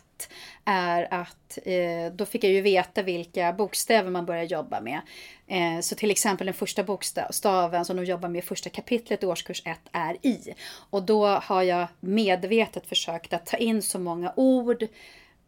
är 0.65 1.15
att 1.15 1.59
eh, 1.65 2.13
då 2.13 2.27
fick 2.27 2.45
jag 2.45 2.53
ju 2.53 2.61
veta 2.61 3.03
vilka 3.03 3.53
bokstäver 3.53 4.11
man 4.11 4.27
börjar 4.27 4.45
jobba 4.45 4.81
med. 4.81 5.01
Eh, 5.47 5.81
så 5.81 5.95
till 5.95 6.11
exempel 6.11 6.47
den 6.47 6.55
första 6.55 6.85
bokstaven 6.85 7.85
som 7.85 7.97
de 7.97 8.05
jobbar 8.05 8.29
med 8.29 8.39
i 8.39 8.47
första 8.47 8.71
kapitlet 8.71 9.23
i 9.23 9.27
årskurs 9.27 9.63
1 9.65 9.79
är 9.93 10.27
i. 10.27 10.55
Och 10.91 11.03
då 11.03 11.27
har 11.27 11.63
jag 11.63 11.87
medvetet 12.01 12.87
försökt 12.87 13.33
att 13.33 13.47
ta 13.47 13.57
in 13.57 13.83
så 13.83 13.99
många 13.99 14.33
ord 14.37 14.87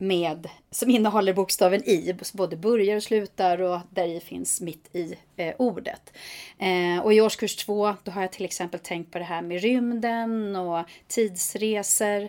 med, 0.01 0.49
som 0.71 0.91
innehåller 0.91 1.33
bokstaven 1.33 1.89
i, 1.89 2.17
både 2.33 2.57
börjar 2.57 2.97
och 2.97 3.03
slutar 3.03 3.61
och 3.61 3.81
där 3.91 4.09
i 4.09 4.21
finns 4.21 4.61
mitt 4.61 4.97
i 4.97 5.15
eh, 5.37 5.55
ordet. 5.59 6.13
Eh, 6.59 7.05
och 7.05 7.15
i 7.15 7.21
årskurs 7.21 7.57
två 7.57 7.95
då 8.05 8.11
har 8.11 8.23
jag 8.23 8.33
till 8.33 8.45
exempel 8.45 8.81
tänkt 8.81 9.13
på 9.13 9.19
det 9.19 9.25
här 9.25 9.43
med 9.43 9.61
rymden 9.61 10.57
och 10.57 10.85
tidsresor. 11.09 12.29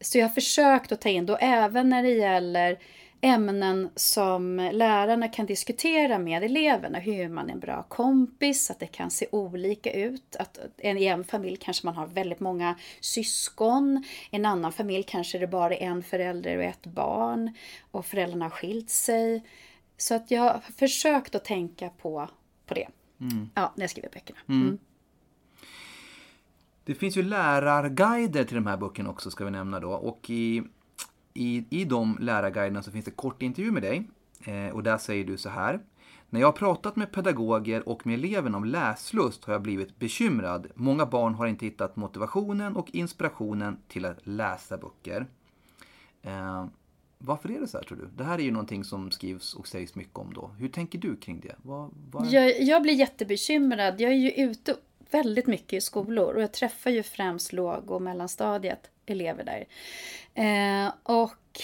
Så 0.00 0.18
jag 0.18 0.28
har 0.28 0.34
försökt 0.34 0.92
att 0.92 1.00
ta 1.00 1.08
in 1.08 1.26
då 1.26 1.36
även 1.36 1.88
när 1.88 2.02
det 2.02 2.12
gäller 2.12 2.78
ämnen 3.20 3.90
som 3.96 4.70
lärarna 4.72 5.28
kan 5.28 5.46
diskutera 5.46 6.18
med 6.18 6.44
eleverna. 6.44 6.98
Hur 6.98 7.14
är 7.14 7.28
man 7.28 7.50
en 7.50 7.60
bra 7.60 7.82
kompis? 7.82 8.70
Att 8.70 8.78
det 8.78 8.86
kan 8.86 9.10
se 9.10 9.26
olika 9.32 9.92
ut. 9.92 10.36
Att 10.36 10.58
I 10.78 11.06
en 11.06 11.24
familj 11.24 11.56
kanske 11.56 11.86
man 11.86 11.94
har 11.94 12.06
väldigt 12.06 12.40
många 12.40 12.74
syskon. 13.00 14.04
I 14.30 14.36
en 14.36 14.46
annan 14.46 14.72
familj 14.72 15.02
kanske 15.02 15.38
det 15.38 15.46
bara 15.46 15.74
är 15.74 15.86
en 15.86 16.02
förälder 16.02 16.56
och 16.56 16.64
ett 16.64 16.86
barn. 16.86 17.54
Och 17.90 18.06
föräldrarna 18.06 18.44
har 18.44 18.50
skilt 18.50 18.90
sig. 18.90 19.44
Så 19.96 20.14
att 20.14 20.30
jag 20.30 20.42
har 20.42 20.60
försökt 20.78 21.34
att 21.34 21.44
tänka 21.44 21.88
på, 21.88 22.28
på 22.66 22.74
det. 22.74 22.88
Mm. 23.20 23.50
Ja, 23.54 23.72
när 23.76 23.82
jag 23.82 23.90
skriver 23.90 24.08
böckerna. 24.08 24.38
Mm. 24.48 24.62
Mm. 24.62 24.78
Det 26.84 26.94
finns 26.94 27.16
ju 27.16 27.22
lärarguider 27.22 28.44
till 28.44 28.54
de 28.54 28.66
här 28.66 28.76
böckerna 28.76 29.10
också 29.10 29.30
ska 29.30 29.44
vi 29.44 29.50
nämna 29.50 29.80
då. 29.80 29.90
Och 29.90 30.30
i, 30.30 30.62
i, 31.34 31.64
i 31.70 31.84
de 31.84 32.16
lärarguiderna 32.20 32.82
så 32.82 32.90
finns 32.90 33.04
det 33.04 33.10
kort 33.10 33.42
intervju 33.42 33.70
med 33.70 33.82
dig. 33.82 34.08
Eh, 34.44 34.74
och 34.74 34.82
där 34.82 34.98
säger 34.98 35.24
du 35.24 35.36
så 35.36 35.48
här. 35.48 35.80
När 36.30 36.40
jag 36.40 36.46
har 36.46 36.52
pratat 36.52 36.96
med 36.96 37.12
pedagoger 37.12 37.88
och 37.88 38.06
med 38.06 38.14
eleverna 38.14 38.56
om 38.56 38.64
läslust 38.64 39.44
har 39.44 39.52
jag 39.52 39.62
blivit 39.62 39.98
bekymrad. 39.98 40.66
Många 40.74 41.06
barn 41.06 41.34
har 41.34 41.46
inte 41.46 41.64
hittat 41.64 41.96
motivationen 41.96 42.76
och 42.76 42.90
inspirationen 42.90 43.78
till 43.88 44.04
att 44.04 44.26
läsa 44.26 44.78
böcker. 44.78 45.26
Eh, 46.22 46.66
varför 47.18 47.50
är 47.50 47.60
det 47.60 47.66
så 47.66 47.78
här 47.78 47.84
tror 47.84 47.98
du? 47.98 48.08
Det 48.16 48.24
här 48.24 48.38
är 48.38 48.42
ju 48.42 48.50
någonting 48.50 48.84
som 48.84 49.10
skrivs 49.10 49.54
och 49.54 49.68
sägs 49.68 49.94
mycket 49.94 50.18
om 50.18 50.32
då. 50.34 50.50
Hur 50.58 50.68
tänker 50.68 50.98
du 50.98 51.16
kring 51.16 51.40
det? 51.40 51.54
Vad, 51.62 51.90
vad... 52.10 52.26
Jag, 52.26 52.62
jag 52.62 52.82
blir 52.82 52.94
jättebekymrad. 52.94 54.00
Jag 54.00 54.10
är 54.10 54.16
ju 54.16 54.30
ute 54.30 54.76
väldigt 55.10 55.46
mycket 55.46 55.72
i 55.72 55.80
skolor 55.80 56.34
och 56.34 56.42
jag 56.42 56.52
träffar 56.52 56.90
ju 56.90 57.02
främst 57.02 57.52
låg 57.52 57.90
och 57.90 58.02
mellanstadiet 58.02 58.90
elever 59.10 59.44
där. 59.44 59.66
Eh, 60.34 60.92
och 61.02 61.60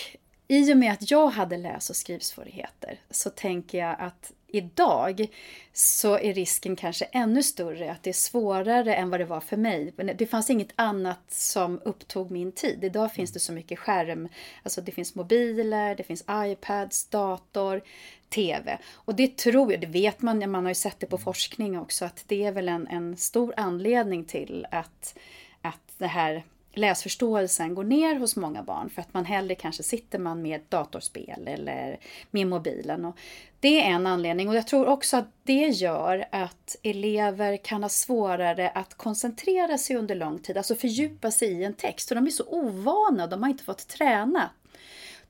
i 0.48 0.72
och 0.72 0.76
med 0.76 0.92
att 0.92 1.10
jag 1.10 1.26
hade 1.28 1.56
läs 1.56 1.90
och 1.90 1.96
skrivsvårigheter 1.96 3.00
så 3.10 3.30
tänker 3.30 3.78
jag 3.78 3.96
att 3.98 4.32
idag 4.46 5.26
så 5.72 6.18
är 6.18 6.34
risken 6.34 6.76
kanske 6.76 7.04
ännu 7.04 7.42
större 7.42 7.92
att 7.92 8.02
det 8.02 8.10
är 8.10 8.14
svårare 8.14 8.94
än 8.94 9.10
vad 9.10 9.20
det 9.20 9.24
var 9.24 9.40
för 9.40 9.56
mig. 9.56 9.92
Det 9.96 10.26
fanns 10.26 10.50
inget 10.50 10.72
annat 10.76 11.20
som 11.28 11.80
upptog 11.84 12.30
min 12.30 12.52
tid. 12.52 12.84
Idag 12.84 13.12
finns 13.12 13.32
det 13.32 13.40
så 13.40 13.52
mycket 13.52 13.78
skärm. 13.78 14.28
Alltså 14.62 14.80
det 14.80 14.92
finns 14.92 15.14
mobiler, 15.14 15.94
det 15.94 16.02
finns 16.02 16.24
iPads, 16.30 17.08
dator, 17.08 17.82
TV. 18.28 18.78
Och 18.92 19.14
det 19.14 19.36
tror 19.36 19.72
jag, 19.72 19.80
det 19.80 19.86
vet 19.86 20.22
man, 20.22 20.50
man 20.50 20.64
har 20.64 20.70
ju 20.70 20.74
sett 20.74 21.00
det 21.00 21.06
på 21.06 21.18
forskning 21.18 21.78
också, 21.78 22.04
att 22.04 22.24
det 22.26 22.44
är 22.44 22.52
väl 22.52 22.68
en, 22.68 22.86
en 22.86 23.16
stor 23.16 23.54
anledning 23.56 24.24
till 24.24 24.66
att, 24.70 25.18
att 25.62 25.92
det 25.98 26.06
här 26.06 26.44
läsförståelsen 26.76 27.75
går 27.75 27.85
ner 27.85 28.14
hos 28.14 28.37
många 28.37 28.62
barn 28.62 28.90
för 28.90 29.02
att 29.02 29.14
man 29.14 29.25
hellre 29.25 29.54
kanske 29.54 29.83
sitter 29.83 30.18
man 30.18 30.42
med 30.42 30.61
datorspel 30.68 31.49
eller 31.49 31.99
med 32.30 32.47
mobilen. 32.47 33.04
Och 33.04 33.16
det 33.61 33.83
är 33.83 33.90
en 33.90 34.06
anledning 34.06 34.49
och 34.49 34.54
jag 34.54 34.66
tror 34.66 34.87
också 34.87 35.16
att 35.16 35.28
det 35.42 35.68
gör 35.68 36.28
att 36.33 36.76
elever 36.83 37.56
kan 37.56 37.83
ha 37.83 37.88
svårare 37.88 38.68
att 38.68 38.95
koncentrera 38.95 39.78
sig 39.78 39.97
under 39.97 40.14
lång 40.14 40.38
tid, 40.38 40.56
alltså 40.56 40.75
fördjupa 40.75 41.30
sig 41.30 41.49
i 41.49 41.64
en 41.64 41.75
text. 41.75 42.09
För 42.09 42.14
de 42.14 42.26
är 42.26 42.30
så 42.30 42.45
ovana, 42.49 43.26
de 43.26 43.42
har 43.42 43.50
inte 43.50 43.64
fått 43.64 43.88
träna. 43.88 44.50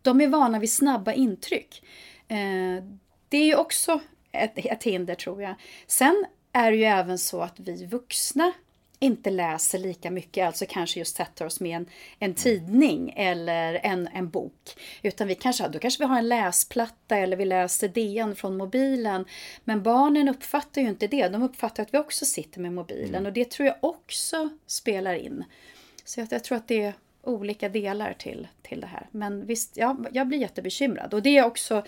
De 0.02 0.20
är 0.20 0.28
vana 0.28 0.58
vid 0.58 0.72
snabba 0.72 1.12
intryck. 1.12 1.82
Eh, 2.28 2.84
det 3.28 3.36
är 3.36 3.46
ju 3.46 3.56
också 3.56 4.00
ett, 4.32 4.52
ett 4.56 4.84
hinder 4.84 5.14
tror 5.14 5.42
jag. 5.42 5.54
Sen 5.86 6.24
är 6.52 6.70
det 6.70 6.76
ju 6.76 6.84
även 6.84 7.18
så 7.18 7.40
att 7.40 7.60
vi 7.60 7.86
vuxna 7.86 8.52
inte 8.98 9.30
läser 9.30 9.78
lika 9.78 10.10
mycket, 10.10 10.46
alltså 10.46 10.64
kanske 10.68 10.98
just 10.98 11.16
sätter 11.16 11.46
oss 11.46 11.60
med 11.60 11.76
en, 11.76 11.86
en 12.18 12.34
tidning 12.34 13.12
eller 13.16 13.74
en, 13.82 14.08
en 14.08 14.30
bok. 14.30 14.76
Utan 15.02 15.28
vi 15.28 15.34
kanske, 15.34 15.68
då 15.68 15.78
kanske 15.78 16.02
vi 16.02 16.08
har 16.08 16.18
en 16.18 16.28
läsplatta 16.28 17.16
eller 17.16 17.36
vi 17.36 17.44
läser 17.44 17.88
DN 17.88 18.36
från 18.36 18.56
mobilen. 18.56 19.24
Men 19.64 19.82
barnen 19.82 20.28
uppfattar 20.28 20.82
ju 20.82 20.88
inte 20.88 21.06
det, 21.06 21.28
de 21.28 21.42
uppfattar 21.42 21.82
att 21.82 21.94
vi 21.94 21.98
också 21.98 22.24
sitter 22.24 22.60
med 22.60 22.72
mobilen 22.72 23.14
mm. 23.14 23.26
och 23.26 23.32
det 23.32 23.50
tror 23.50 23.66
jag 23.66 23.76
också 23.80 24.48
spelar 24.66 25.14
in. 25.14 25.44
Så 26.04 26.20
jag, 26.20 26.28
jag 26.30 26.44
tror 26.44 26.58
att 26.58 26.68
det 26.68 26.82
är 26.82 26.94
olika 27.22 27.68
delar 27.68 28.12
till, 28.18 28.48
till 28.62 28.80
det 28.80 28.86
här. 28.86 29.06
Men 29.10 29.46
visst, 29.46 29.76
ja, 29.76 29.96
jag 30.12 30.28
blir 30.28 30.38
jättebekymrad 30.38 31.14
och 31.14 31.22
det 31.22 31.38
är 31.38 31.44
också 31.44 31.82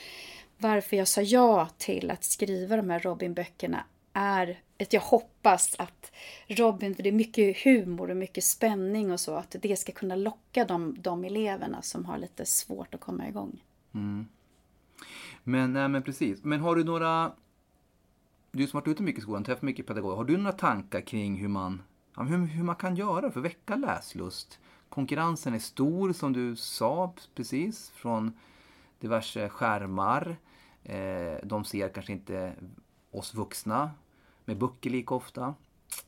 varför 0.59 0.97
jag 0.97 1.09
sa 1.09 1.23
ja 1.23 1.69
till 1.79 2.11
att 2.11 2.25
skriva 2.25 2.77
de 2.77 2.91
här 2.91 3.01
Robin-böckerna 3.01 3.85
är 4.13 4.59
att 4.81 4.93
jag 4.93 5.01
hoppas 5.01 5.75
att 5.79 6.13
Robin, 6.47 6.95
för 6.95 7.03
det 7.03 7.09
är 7.09 7.13
mycket 7.13 7.57
humor 7.57 8.11
och 8.11 8.17
mycket 8.17 8.45
spänning 8.45 9.13
och 9.13 9.21
så, 9.21 9.35
att 9.35 9.57
det 9.63 9.77
ska 9.77 9.93
kunna 9.93 10.17
locka 10.17 10.65
de, 10.65 10.97
de 10.99 11.25
eleverna 11.25 11.83
som 11.83 12.05
har 12.05 12.19
lite 12.19 12.47
svårt 12.47 12.95
att 12.95 13.01
komma 13.01 13.29
igång. 13.29 13.65
Mm. 13.95 14.27
Men, 15.45 15.73
nej, 15.73 15.89
men 15.89 16.03
precis. 16.03 16.45
Men 16.45 16.61
har 16.61 16.77
du 16.77 16.85
några, 16.85 17.33
du 18.53 18.67
som 18.67 18.77
har 18.77 18.81
varit 18.81 18.89
ute 18.89 19.03
mycket 19.03 19.19
i 19.19 19.23
skolan, 19.23 19.45
träffat 19.45 19.63
mycket 19.63 19.87
pedagoger, 19.87 20.17
har 20.17 20.25
du 20.25 20.37
några 20.37 20.53
tankar 20.53 21.01
kring 21.01 21.37
hur 21.37 21.49
man, 21.49 21.83
hur, 22.17 22.47
hur 22.47 22.65
man 22.65 22.77
kan 22.77 22.97
göra 22.97 23.31
för 23.31 23.41
att 23.41 23.47
väcka 23.47 23.77
läslust? 23.77 24.59
Konkurrensen 24.89 25.55
är 25.55 25.59
stor 25.59 26.13
som 26.13 26.33
du 26.33 26.57
sa 26.57 27.15
precis, 27.35 27.91
från 27.91 28.33
diverse 29.01 29.49
skärmar. 29.49 30.37
Eh, 30.85 31.37
de 31.43 31.65
ser 31.65 31.89
kanske 31.89 32.13
inte 32.13 32.53
oss 33.11 33.35
vuxna 33.35 33.91
med 34.49 34.57
böcker 34.57 34.91
lika 34.91 35.15
ofta. 35.15 35.55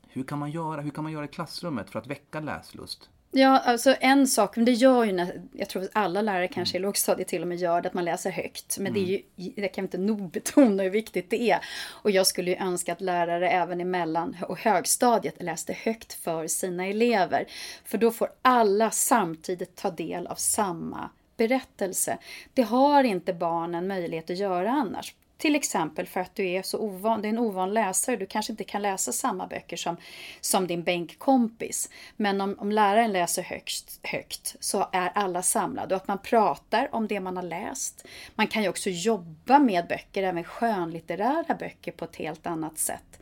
Hur 0.09 0.23
kan 0.23 0.38
man 0.38 0.50
göra? 0.50 0.80
Hur 0.80 0.90
kan 0.90 1.04
man 1.04 1.12
göra 1.12 1.25
i 1.25 1.28
klassrummet 1.28 1.90
för 1.90 1.99
att 1.99 2.06
väcka 2.06 2.40
läslust? 2.40 3.09
Ja, 3.30 3.59
alltså 3.59 3.97
en 4.00 4.26
sak, 4.26 4.56
men 4.56 4.64
det 4.64 4.73
gör 4.73 5.04
ju, 5.04 5.12
när, 5.12 5.42
jag 5.52 5.68
tror 5.68 5.82
att 5.82 5.90
alla 5.92 6.23
lärare 6.23 6.49
kanske 6.49 6.76
i 6.76 6.80
lågstadiet 6.80 7.28
till 7.28 7.42
och 7.42 7.49
med 7.49 7.59
gör 7.59 7.80
det, 7.80 7.88
att 7.88 7.94
man 7.94 8.04
läser 8.04 8.30
högt. 8.30 8.78
Men 8.78 8.87
mm. 8.87 9.04
det, 9.04 9.14
är 9.14 9.23
ju, 9.37 9.52
det 9.56 9.68
kan 9.68 9.82
vi 9.82 9.87
inte 9.87 9.99
nog 9.99 10.30
betona 10.30 10.82
hur 10.82 10.90
viktigt 10.90 11.30
det 11.30 11.50
är. 11.50 11.61
Och 12.02 12.11
jag 12.11 12.26
skulle 12.26 12.50
ju 12.50 12.56
önska 12.56 12.92
att 12.92 13.00
lärare 13.00 13.50
även 13.50 13.80
i 13.80 13.85
mellan 13.85 14.37
och 14.49 14.59
högstadiet 14.59 15.42
läste 15.42 15.73
högt 15.73 16.12
för 16.12 16.47
sina 16.47 16.87
elever. 16.87 17.47
För 17.85 17.99
då 17.99 18.11
får 18.11 18.28
alla 18.42 18.90
samtidigt 18.90 19.76
ta 19.76 19.90
del 19.90 20.26
av 20.26 20.35
samma 20.35 21.11
berättelse. 21.37 22.18
Det 22.54 22.62
har 22.62 23.04
inte 23.04 23.32
barnen 23.32 23.87
möjlighet 23.87 24.30
att 24.30 24.38
göra 24.38 24.70
annars. 24.70 25.14
Till 25.40 25.54
exempel 25.54 26.06
för 26.06 26.20
att 26.20 26.35
du 26.35 26.49
är 26.49 26.62
så 26.62 26.78
ovan, 26.78 27.23
du 27.23 27.28
är 27.28 27.32
en 27.32 27.38
ovan 27.38 27.75
läsare. 27.75 28.16
Du 28.16 28.26
kanske 28.26 28.52
inte 28.52 28.64
kan 28.64 28.82
läsa 28.82 29.12
samma 29.12 29.47
böcker 29.47 29.76
som, 29.76 29.97
som 30.40 30.66
din 30.66 30.82
bänkkompis. 30.82 31.90
Men 32.16 32.40
om, 32.40 32.56
om 32.59 32.73
läraren 32.73 33.12
läser 33.12 33.42
högst, 33.42 34.00
högt 34.02 34.56
så 34.61 34.88
är 34.92 35.12
alla 35.14 35.42
samlade 35.42 35.94
och 35.94 36.00
att 36.00 36.09
man 36.09 36.18
pratar 36.18 36.88
om 36.94 37.06
det 37.06 37.20
man 37.20 37.37
har 37.37 37.42
läst. 37.42 38.06
Man 38.35 38.47
kan 38.47 38.62
ju 38.62 38.68
också 38.68 38.90
jobba 38.90 39.59
med 39.59 39.87
böcker, 39.87 40.23
även 40.23 40.44
skönlitterära 40.44 41.54
böcker 41.59 41.92
på 41.92 42.04
ett 42.04 42.16
helt 42.16 42.47
annat 42.47 42.78
sätt. 42.78 43.20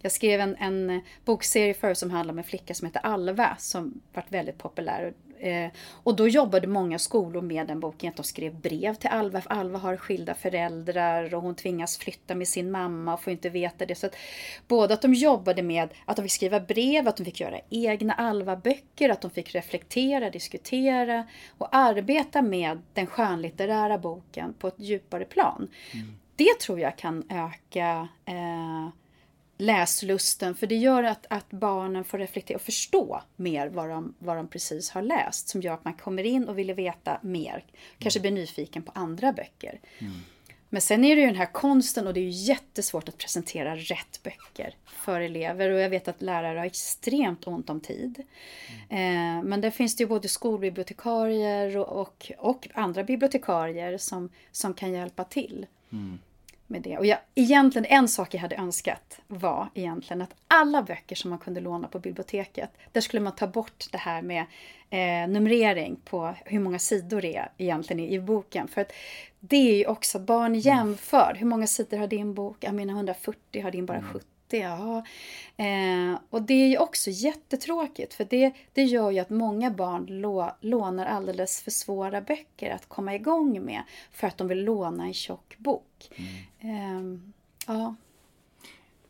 Jag 0.00 0.12
skrev 0.12 0.40
en, 0.40 0.56
en 0.56 1.02
bokserie 1.24 1.74
förut 1.74 1.98
som 1.98 2.10
handlar 2.10 2.32
om 2.32 2.38
en 2.38 2.44
flicka 2.44 2.74
som 2.74 2.86
heter 2.86 3.00
Alva 3.00 3.56
som 3.58 4.00
varit 4.12 4.32
väldigt 4.32 4.58
populär. 4.58 5.12
Eh, 5.40 5.70
och 6.02 6.16
då 6.16 6.28
jobbade 6.28 6.66
många 6.66 6.98
skolor 6.98 7.42
med 7.42 7.66
den 7.66 7.80
boken, 7.80 8.08
att 8.08 8.16
de 8.16 8.22
skrev 8.22 8.54
brev 8.54 8.94
till 8.94 9.10
Alva, 9.10 9.40
för 9.40 9.50
Alva 9.50 9.78
har 9.78 9.96
skilda 9.96 10.34
föräldrar 10.34 11.34
och 11.34 11.42
hon 11.42 11.54
tvingas 11.54 11.98
flytta 11.98 12.34
med 12.34 12.48
sin 12.48 12.70
mamma 12.70 13.14
och 13.14 13.22
får 13.22 13.32
inte 13.32 13.48
veta 13.48 13.86
det. 13.86 13.94
Så 13.94 14.06
att, 14.06 14.16
både 14.68 14.94
att 14.94 15.02
de 15.02 15.14
jobbade 15.14 15.62
med 15.62 15.88
att 16.04 16.16
de 16.16 16.22
fick 16.22 16.32
skriva 16.32 16.60
brev, 16.60 17.08
att 17.08 17.16
de 17.16 17.24
fick 17.24 17.40
göra 17.40 17.60
egna 17.70 18.12
Alva-böcker, 18.12 19.10
att 19.10 19.20
de 19.20 19.30
fick 19.30 19.54
reflektera, 19.54 20.30
diskutera 20.30 21.26
och 21.58 21.68
arbeta 21.76 22.42
med 22.42 22.78
den 22.92 23.06
skönlitterära 23.06 23.98
boken 23.98 24.54
på 24.58 24.68
ett 24.68 24.80
djupare 24.80 25.24
plan. 25.24 25.68
Mm. 25.94 26.18
Det 26.36 26.58
tror 26.60 26.80
jag 26.80 26.98
kan 26.98 27.24
öka 27.30 28.08
eh, 28.24 28.88
läslusten. 29.58 30.54
För 30.54 30.66
det 30.66 30.76
gör 30.76 31.02
att, 31.02 31.26
att 31.30 31.50
barnen 31.50 32.04
får 32.04 32.18
reflektera 32.18 32.56
och 32.56 32.62
förstå 32.62 33.22
mer 33.36 33.68
vad 33.68 33.88
de, 33.88 34.14
vad 34.18 34.36
de 34.36 34.48
precis 34.48 34.90
har 34.90 35.02
läst. 35.02 35.48
Som 35.48 35.60
gör 35.60 35.74
att 35.74 35.84
man 35.84 35.94
kommer 35.94 36.24
in 36.24 36.48
och 36.48 36.58
vill 36.58 36.74
veta 36.74 37.18
mer. 37.22 37.64
Kanske 37.98 38.20
blir 38.20 38.30
nyfiken 38.30 38.82
på 38.82 38.92
andra 38.94 39.32
böcker. 39.32 39.80
Mm. 39.98 40.12
Men 40.70 40.82
sen 40.82 41.04
är 41.04 41.16
det 41.16 41.20
ju 41.20 41.26
den 41.26 41.36
här 41.36 41.52
konsten 41.52 42.06
och 42.06 42.14
det 42.14 42.20
är 42.20 42.24
ju 42.24 42.30
jättesvårt 42.30 43.08
att 43.08 43.18
presentera 43.18 43.76
rätt 43.76 44.20
böcker 44.22 44.74
för 44.86 45.20
elever. 45.20 45.70
Och 45.70 45.80
jag 45.80 45.90
vet 45.90 46.08
att 46.08 46.22
lärare 46.22 46.58
har 46.58 46.66
extremt 46.66 47.46
ont 47.46 47.70
om 47.70 47.80
tid. 47.80 48.22
Mm. 48.88 49.38
Eh, 49.38 49.44
men 49.44 49.60
där 49.60 49.70
finns 49.70 49.96
det 49.96 50.02
ju 50.02 50.08
både 50.08 50.28
skolbibliotekarier 50.28 51.76
och, 51.76 52.00
och, 52.00 52.32
och, 52.38 52.68
andra 52.74 53.04
bibliotekarier 53.04 53.98
som, 53.98 54.28
som 54.52 54.74
kan 54.74 54.92
hjälpa 54.92 55.24
till. 55.24 55.66
Mm 55.92 56.18
med 56.68 56.82
det. 56.82 56.98
Och 56.98 57.06
jag, 57.06 57.18
egentligen 57.34 57.84
en 57.84 58.08
sak 58.08 58.34
jag 58.34 58.40
hade 58.40 58.56
önskat 58.56 59.20
var 59.26 59.68
egentligen 59.74 60.22
att 60.22 60.34
alla 60.48 60.82
böcker 60.82 61.16
som 61.16 61.30
man 61.30 61.38
kunde 61.38 61.60
låna 61.60 61.88
på 61.88 61.98
biblioteket, 61.98 62.70
där 62.92 63.00
skulle 63.00 63.20
man 63.20 63.34
ta 63.34 63.46
bort 63.46 63.84
det 63.92 63.98
här 63.98 64.22
med 64.22 64.44
eh, 64.90 65.30
numrering 65.30 65.96
på 66.04 66.34
hur 66.44 66.60
många 66.60 66.78
sidor 66.78 67.22
det 67.22 67.36
är 67.36 67.52
egentligen 67.58 68.00
i, 68.00 68.14
i 68.14 68.20
boken. 68.20 68.68
För 68.68 68.80
att 68.80 68.92
det 69.40 69.56
är 69.56 69.76
ju 69.76 69.86
också, 69.86 70.18
barn 70.18 70.46
mm. 70.46 70.60
jämför. 70.60 71.36
Hur 71.38 71.46
många 71.46 71.66
sidor 71.66 71.98
har 71.98 72.06
din 72.06 72.34
bok? 72.34 72.56
Jag 72.60 72.74
menar 72.74 72.94
140, 72.94 73.62
har 73.62 73.70
din 73.70 73.86
bara 73.86 74.02
70? 74.02 74.26
Ja. 74.56 75.04
Eh, 75.56 76.18
och 76.30 76.42
det 76.42 76.54
är 76.54 76.68
ju 76.68 76.78
också 76.78 77.10
jättetråkigt 77.10 78.14
för 78.14 78.24
det, 78.24 78.52
det 78.72 78.82
gör 78.82 79.10
ju 79.10 79.18
att 79.18 79.30
många 79.30 79.70
barn 79.70 80.06
lå, 80.06 80.56
lånar 80.60 81.06
alldeles 81.06 81.62
för 81.62 81.70
svåra 81.70 82.20
böcker 82.20 82.70
att 82.70 82.88
komma 82.88 83.14
igång 83.14 83.64
med 83.64 83.82
för 84.12 84.26
att 84.26 84.38
de 84.38 84.48
vill 84.48 84.64
låna 84.64 85.04
en 85.04 85.14
tjock 85.14 85.58
bok. 85.58 86.10
Mm. 86.60 87.32
Eh, 87.66 87.74
ja. 87.74 87.94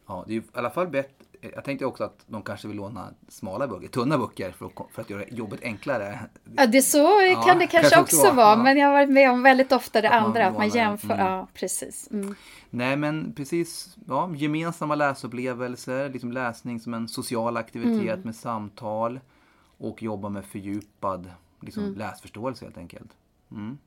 Ja, 0.06 0.24
det 0.26 0.34
är 0.34 0.38
i 0.38 0.42
alla 0.52 0.70
fall 0.70 0.88
bättre 0.88 1.24
jag 1.40 1.64
tänkte 1.64 1.86
också 1.86 2.04
att 2.04 2.24
de 2.26 2.42
kanske 2.42 2.68
vill 2.68 2.76
låna 2.76 3.14
smala 3.28 3.68
böcker, 3.68 3.88
tunna 3.88 4.18
böcker 4.18 4.50
för 4.50 4.66
att, 4.66 4.72
för 4.92 5.02
att 5.02 5.10
göra 5.10 5.24
jobbet 5.28 5.62
enklare. 5.62 6.18
Ja, 6.56 6.66
det 6.66 6.82
så 6.82 6.98
ja, 6.98 7.42
kan 7.46 7.58
det 7.58 7.66
kanske, 7.66 7.94
kanske 7.94 8.16
också 8.16 8.32
vara, 8.32 8.56
ja. 8.56 8.62
men 8.62 8.76
jag 8.76 8.86
har 8.86 8.92
varit 8.92 9.10
med 9.10 9.30
om 9.30 9.42
väldigt 9.42 9.72
ofta 9.72 10.00
det 10.00 10.08
att 10.08 10.22
andra, 10.22 10.42
man 10.42 10.52
att 10.52 10.58
man 10.58 10.68
jämför. 10.68 11.14
Mm. 11.14 11.26
Ja, 11.26 11.48
precis. 11.54 12.08
Mm. 12.10 12.34
Nej, 12.70 12.96
men 12.96 13.32
precis, 13.34 13.96
ja, 14.08 14.34
gemensamma 14.36 14.94
läsupplevelser, 14.94 16.08
liksom 16.08 16.32
läsning 16.32 16.80
som 16.80 16.94
en 16.94 17.08
social 17.08 17.56
aktivitet 17.56 18.14
mm. 18.14 18.20
med 18.20 18.36
samtal 18.36 19.20
och 19.78 20.02
jobba 20.02 20.28
med 20.28 20.44
fördjupad 20.44 21.30
liksom, 21.60 21.82
mm. 21.82 21.98
läsförståelse 21.98 22.64
helt 22.64 22.78
enkelt. 22.78 23.10
Mm. 23.50 23.78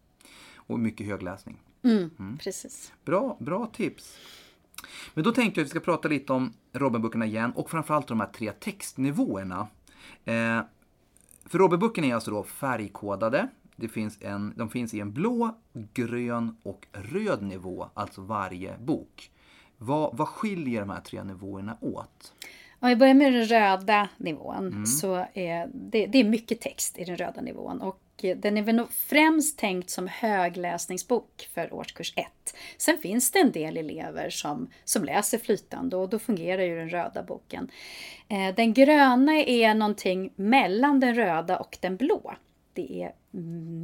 Och 0.55 0.79
mycket 0.79 1.07
högläsning. 1.07 1.57
Mm. 1.83 2.37
Precis. 2.43 2.93
Bra, 3.05 3.37
bra 3.39 3.65
tips. 3.73 4.17
Men 5.13 5.23
då 5.23 5.31
tänkte 5.31 5.59
jag 5.59 5.65
att 5.65 5.67
vi 5.67 5.69
ska 5.69 5.79
prata 5.79 6.07
lite 6.07 6.33
om 6.33 6.53
Robinböckerna 6.73 7.25
igen 7.25 7.51
och 7.51 7.69
framförallt 7.69 8.07
de 8.07 8.19
här 8.19 8.27
tre 8.27 8.51
textnivåerna. 8.51 9.67
Eh, 10.25 10.61
för 11.45 11.57
Robinböckerna 11.57 12.07
är 12.07 12.15
alltså 12.15 12.31
då 12.31 12.43
färgkodade. 12.43 13.47
Det 13.75 13.87
finns 13.87 14.17
en, 14.21 14.53
de 14.55 14.69
finns 14.69 14.93
i 14.93 14.99
en 14.99 15.13
blå, 15.13 15.55
grön 15.93 16.57
och 16.63 16.87
röd 16.91 17.41
nivå, 17.41 17.89
alltså 17.93 18.21
varje 18.21 18.77
bok. 18.77 19.31
Vad, 19.77 20.17
vad 20.17 20.27
skiljer 20.27 20.79
de 20.79 20.89
här 20.89 21.01
tre 21.01 21.23
nivåerna 21.23 21.77
åt? 21.81 22.33
Om 22.79 22.89
vi 22.89 22.95
börjar 22.95 23.13
med 23.13 23.33
den 23.33 23.45
röda 23.45 24.09
nivån 24.17 24.67
mm. 24.67 24.85
så 24.85 25.15
är 25.33 25.69
det, 25.73 26.05
det, 26.07 26.19
är 26.19 26.23
mycket 26.23 26.61
text 26.61 26.97
i 26.97 27.03
den 27.03 27.17
röda 27.17 27.41
nivån. 27.41 27.81
Och 27.81 28.01
den 28.21 28.57
är 28.57 28.61
väl 28.61 28.85
främst 28.91 29.59
tänkt 29.59 29.89
som 29.89 30.07
högläsningsbok 30.07 31.49
för 31.53 31.73
årskurs 31.73 32.13
1. 32.15 32.25
Sen 32.77 32.97
finns 32.97 33.31
det 33.31 33.39
en 33.39 33.51
del 33.51 33.77
elever 33.77 34.29
som, 34.29 34.69
som 34.83 35.03
läser 35.03 35.37
flytande 35.37 35.97
och 35.97 36.09
då 36.09 36.19
fungerar 36.19 36.61
ju 36.61 36.75
den 36.75 36.89
röda 36.89 37.23
boken. 37.23 37.71
Eh, 38.27 38.55
den 38.55 38.73
gröna 38.73 39.33
är 39.33 39.73
någonting 39.73 40.33
mellan 40.35 40.99
den 40.99 41.15
röda 41.15 41.57
och 41.57 41.77
den 41.81 41.97
blå. 41.97 42.35
Det 42.73 43.01
är 43.03 43.13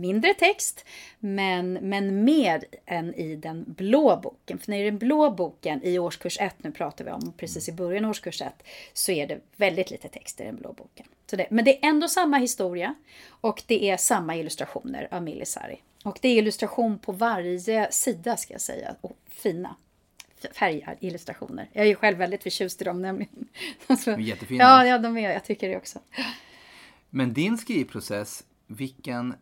mindre 0.02 0.34
text, 0.34 0.86
men, 1.20 1.74
men 1.74 2.24
mer 2.24 2.64
än 2.86 3.14
i 3.14 3.36
den 3.36 3.66
blå 3.68 4.20
boken. 4.24 4.60
För 4.60 4.72
när 4.72 4.78
det 4.78 4.84
är 4.84 4.92
den 4.92 4.98
blå 4.98 5.32
boken 5.32 5.84
i 5.84 6.00
årskurs 6.00 6.38
1, 6.40 6.56
nu 6.58 6.72
pratar 6.72 7.06
vi 7.06 7.12
om 7.12 7.34
precis 7.38 7.70
i 7.70 7.72
början 7.72 8.06
av 8.06 8.10
årskurs 8.10 8.42
1, 8.42 8.54
så 8.94 9.12
är 9.12 9.28
det 9.28 9.40
väldigt 9.56 9.92
lite 9.92 10.08
text 10.08 10.42
i 10.42 10.44
den 10.44 10.56
blå 10.56 10.74
boken. 10.74 11.06
Så 11.30 11.36
det, 11.36 11.48
men 11.50 11.66
det 11.66 11.86
är 11.86 11.90
ändå 11.90 12.08
samma 12.08 12.38
historia 12.38 12.96
och 13.30 13.64
det 13.68 13.90
är 13.90 13.98
samma 13.98 14.36
illustrationer 14.36 15.08
av 15.12 15.24
Millisari. 15.24 15.82
Och 16.04 16.20
det 16.22 16.28
är 16.28 16.38
illustration 16.38 17.00
på 17.00 17.12
varje 17.12 17.92
sida 17.92 18.38
ska 18.38 18.54
jag 18.54 18.62
säga, 18.62 18.96
och 19.02 19.18
fina 19.30 19.76
färgar, 20.52 20.98
illustrationer. 21.00 21.70
Jag 21.74 21.88
är 21.88 21.96
själv 21.96 22.18
väldigt 22.18 22.44
förtjust 22.44 22.82
i 22.82 22.86
dem 22.86 23.02
nämligen. 23.02 23.48
Jättefina. 24.20 24.64
Ja, 24.64 24.86
ja, 24.86 24.98
de 24.98 25.18
är 25.18 25.32
jag. 25.32 25.46
tycker 25.46 25.70
det 25.70 25.78
också. 25.78 26.00
Men 27.10 27.34
din 27.34 27.58
skrivprocess 27.58 28.44
vilken, 28.68 29.34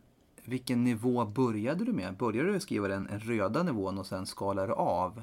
vilken 0.44 0.84
nivå 0.84 1.24
började 1.24 1.84
du 1.84 1.92
med? 1.92 2.16
Började 2.16 2.52
du 2.52 2.60
skriva 2.60 2.88
den, 2.88 3.08
röda 3.08 3.62
nivån 3.62 3.98
och 3.98 4.06
sen 4.06 4.26
skalade 4.26 4.66
du 4.66 4.72
av? 4.72 5.22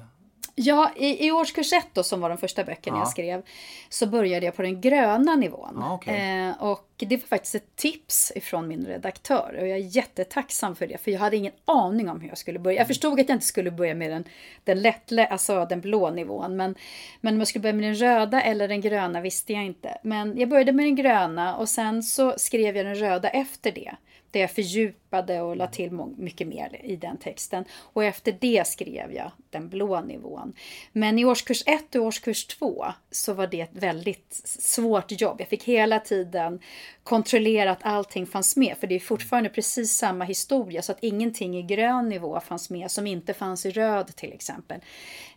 Ja, 0.54 0.90
i, 0.96 1.26
i 1.26 1.32
årskurs 1.32 1.72
1 1.72 1.86
då, 1.92 2.02
som 2.02 2.20
var 2.20 2.28
de 2.28 2.38
första 2.38 2.64
böckerna 2.64 2.96
ja. 2.96 3.00
jag 3.00 3.08
skrev, 3.08 3.42
så 3.88 4.06
började 4.06 4.46
jag 4.46 4.56
på 4.56 4.62
den 4.62 4.80
gröna 4.80 5.36
nivån. 5.36 5.76
Ja, 5.80 5.94
okay. 5.94 6.16
eh, 6.16 6.62
och 6.62 6.90
det 6.96 7.16
var 7.16 7.26
faktiskt 7.26 7.54
ett 7.54 7.76
tips 7.76 8.32
ifrån 8.34 8.68
min 8.68 8.86
redaktör 8.86 9.56
och 9.60 9.68
jag 9.68 9.78
är 9.78 9.96
jättetacksam 9.96 10.76
för 10.76 10.86
det, 10.86 10.98
för 10.98 11.10
jag 11.10 11.20
hade 11.20 11.36
ingen 11.36 11.52
aning 11.64 12.10
om 12.10 12.20
hur 12.20 12.28
jag 12.28 12.38
skulle 12.38 12.58
börja. 12.58 12.78
Jag 12.78 12.86
förstod 12.86 13.20
att 13.20 13.28
jag 13.28 13.36
inte 13.36 13.46
skulle 13.46 13.70
börja 13.70 13.94
med 13.94 14.10
den, 14.10 14.24
den 14.64 14.82
lättle, 14.82 15.26
alltså 15.26 15.66
den 15.66 15.80
blå 15.80 16.10
nivån, 16.10 16.56
men, 16.56 16.74
men 17.20 17.34
om 17.34 17.38
jag 17.38 17.48
skulle 17.48 17.62
börja 17.62 17.74
med 17.74 17.84
den 17.84 17.94
röda 17.94 18.42
eller 18.42 18.68
den 18.68 18.80
gröna 18.80 19.20
visste 19.20 19.52
jag 19.52 19.64
inte. 19.64 19.98
Men 20.02 20.38
jag 20.38 20.48
började 20.48 20.72
med 20.72 20.86
den 20.86 20.96
gröna 20.96 21.56
och 21.56 21.68
sen 21.68 22.02
så 22.02 22.34
skrev 22.36 22.76
jag 22.76 22.86
den 22.86 22.94
röda 22.94 23.28
efter 23.28 23.72
det. 23.72 23.94
Där 24.34 24.40
jag 24.40 24.50
fördjupade 24.50 25.40
och 25.40 25.56
la 25.56 25.66
till 25.66 25.92
mycket 26.16 26.48
mer 26.48 26.80
i 26.82 26.96
den 26.96 27.16
texten. 27.16 27.64
Och 27.92 28.04
efter 28.04 28.36
det 28.40 28.66
skrev 28.66 29.12
jag 29.12 29.30
den 29.50 29.68
blå 29.68 30.00
nivån. 30.00 30.52
Men 30.92 31.18
i 31.18 31.24
årskurs 31.24 31.62
1 31.66 31.94
och 31.94 32.02
årskurs 32.02 32.46
2 32.46 32.84
så 33.10 33.32
var 33.32 33.46
det 33.46 33.60
ett 33.60 33.70
väldigt 33.72 34.40
svårt 34.44 35.20
jobb. 35.20 35.36
Jag 35.40 35.48
fick 35.48 35.64
hela 35.64 36.00
tiden 36.00 36.60
kontrollera 37.02 37.72
att 37.72 37.84
allting 37.86 38.26
fanns 38.26 38.56
med. 38.56 38.76
För 38.80 38.86
det 38.86 38.94
är 38.94 39.00
fortfarande 39.00 39.50
precis 39.50 39.96
samma 39.96 40.24
historia. 40.24 40.82
Så 40.82 40.92
att 40.92 41.02
ingenting 41.02 41.56
i 41.58 41.62
grön 41.62 42.08
nivå 42.08 42.40
fanns 42.40 42.70
med 42.70 42.90
som 42.90 43.06
inte 43.06 43.34
fanns 43.34 43.66
i 43.66 43.70
röd 43.70 44.16
till 44.16 44.32
exempel. 44.32 44.80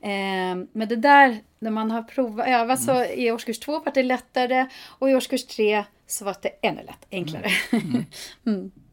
Eh, 0.02 0.56
men 0.71 0.88
det 0.88 0.95
där, 0.95 1.38
när 1.60 1.71
man 1.71 1.91
har 1.91 2.04
provat, 2.04 2.48
övat 2.48 2.84
så 2.84 2.91
mm. 2.91 3.19
i 3.19 3.32
årskurs 3.32 3.60
2 3.60 3.80
var 3.80 3.91
det 3.93 4.04
lättare 4.04 4.67
och 5.00 5.10
i 5.10 5.15
årskurs 5.15 5.45
3 5.45 5.84
så 6.08 6.26
var 6.26 6.36
det 6.41 6.50
ännu 6.62 6.84
lätt, 6.84 7.08
enklare. 7.12 7.50
Mm. 7.71 8.06
mm. 8.45 8.71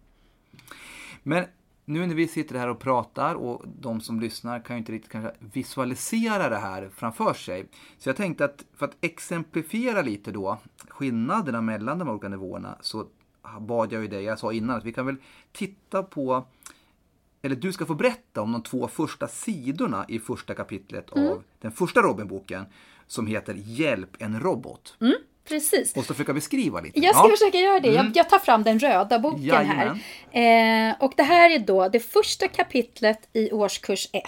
Men 1.26 1.44
nu 1.84 2.06
när 2.06 2.14
vi 2.14 2.28
sitter 2.28 2.58
här 2.58 2.68
och 2.68 2.78
pratar 2.78 3.34
och 3.34 3.64
de 3.80 4.00
som 4.00 4.20
lyssnar 4.20 4.60
kan 4.60 4.76
ju 4.76 4.78
inte 4.78 4.92
riktigt 4.92 5.12
kanske 5.12 5.32
visualisera 5.52 6.48
det 6.48 6.56
här 6.56 6.90
framför 6.94 7.34
sig. 7.34 7.66
Så 7.98 8.08
jag 8.08 8.16
tänkte 8.16 8.44
att 8.44 8.64
för 8.74 8.86
att 8.86 8.96
exemplifiera 9.00 10.02
lite 10.02 10.32
då 10.32 10.58
skillnaderna 10.88 11.60
mellan 11.60 11.98
de 11.98 12.08
olika 12.08 12.28
nivåerna 12.28 12.78
så 12.80 13.06
bad 13.60 13.92
jag 13.92 14.02
ju 14.02 14.08
dig, 14.08 14.24
jag 14.24 14.38
sa 14.38 14.52
innan, 14.52 14.76
att 14.76 14.84
vi 14.84 14.92
kan 14.92 15.06
väl 15.06 15.16
titta 15.52 16.02
på 16.02 16.44
eller 17.42 17.56
du 17.56 17.72
ska 17.72 17.86
få 17.86 17.94
berätta 17.94 18.42
om 18.42 18.52
de 18.52 18.62
två 18.62 18.88
första 18.88 19.28
sidorna 19.28 20.04
i 20.08 20.18
första 20.18 20.54
kapitlet 20.54 21.16
mm. 21.16 21.30
av 21.30 21.42
den 21.60 21.72
första 21.72 22.00
Robin-boken 22.02 22.64
som 23.06 23.26
heter 23.26 23.54
Hjälp 23.58 24.16
en 24.18 24.40
robot. 24.40 24.96
Mm. 25.00 25.14
Precis. 25.48 25.96
Och 25.96 26.04
så 26.04 26.14
försöka 26.14 26.32
beskriva 26.32 26.80
lite. 26.80 27.00
Jag 27.00 27.16
ska 27.16 27.28
ja. 27.28 27.36
försöka 27.36 27.58
göra 27.58 27.80
det. 27.80 27.88
Mm. 27.88 28.06
Jag, 28.06 28.16
jag, 28.16 28.28
tar 28.30 28.38
fram 28.38 28.62
den 28.62 28.78
röda 28.78 29.18
boken 29.18 29.44
Jajamän. 29.44 30.00
här. 30.32 30.90
Eh, 30.90 30.94
och 31.00 31.12
det 31.16 31.22
här 31.22 31.50
är 31.50 31.58
då 31.58 31.88
det 31.88 32.00
första 32.00 32.48
kapitlet 32.48 33.28
i 33.32 33.52
årskurs 33.52 34.08
1. 34.12 34.24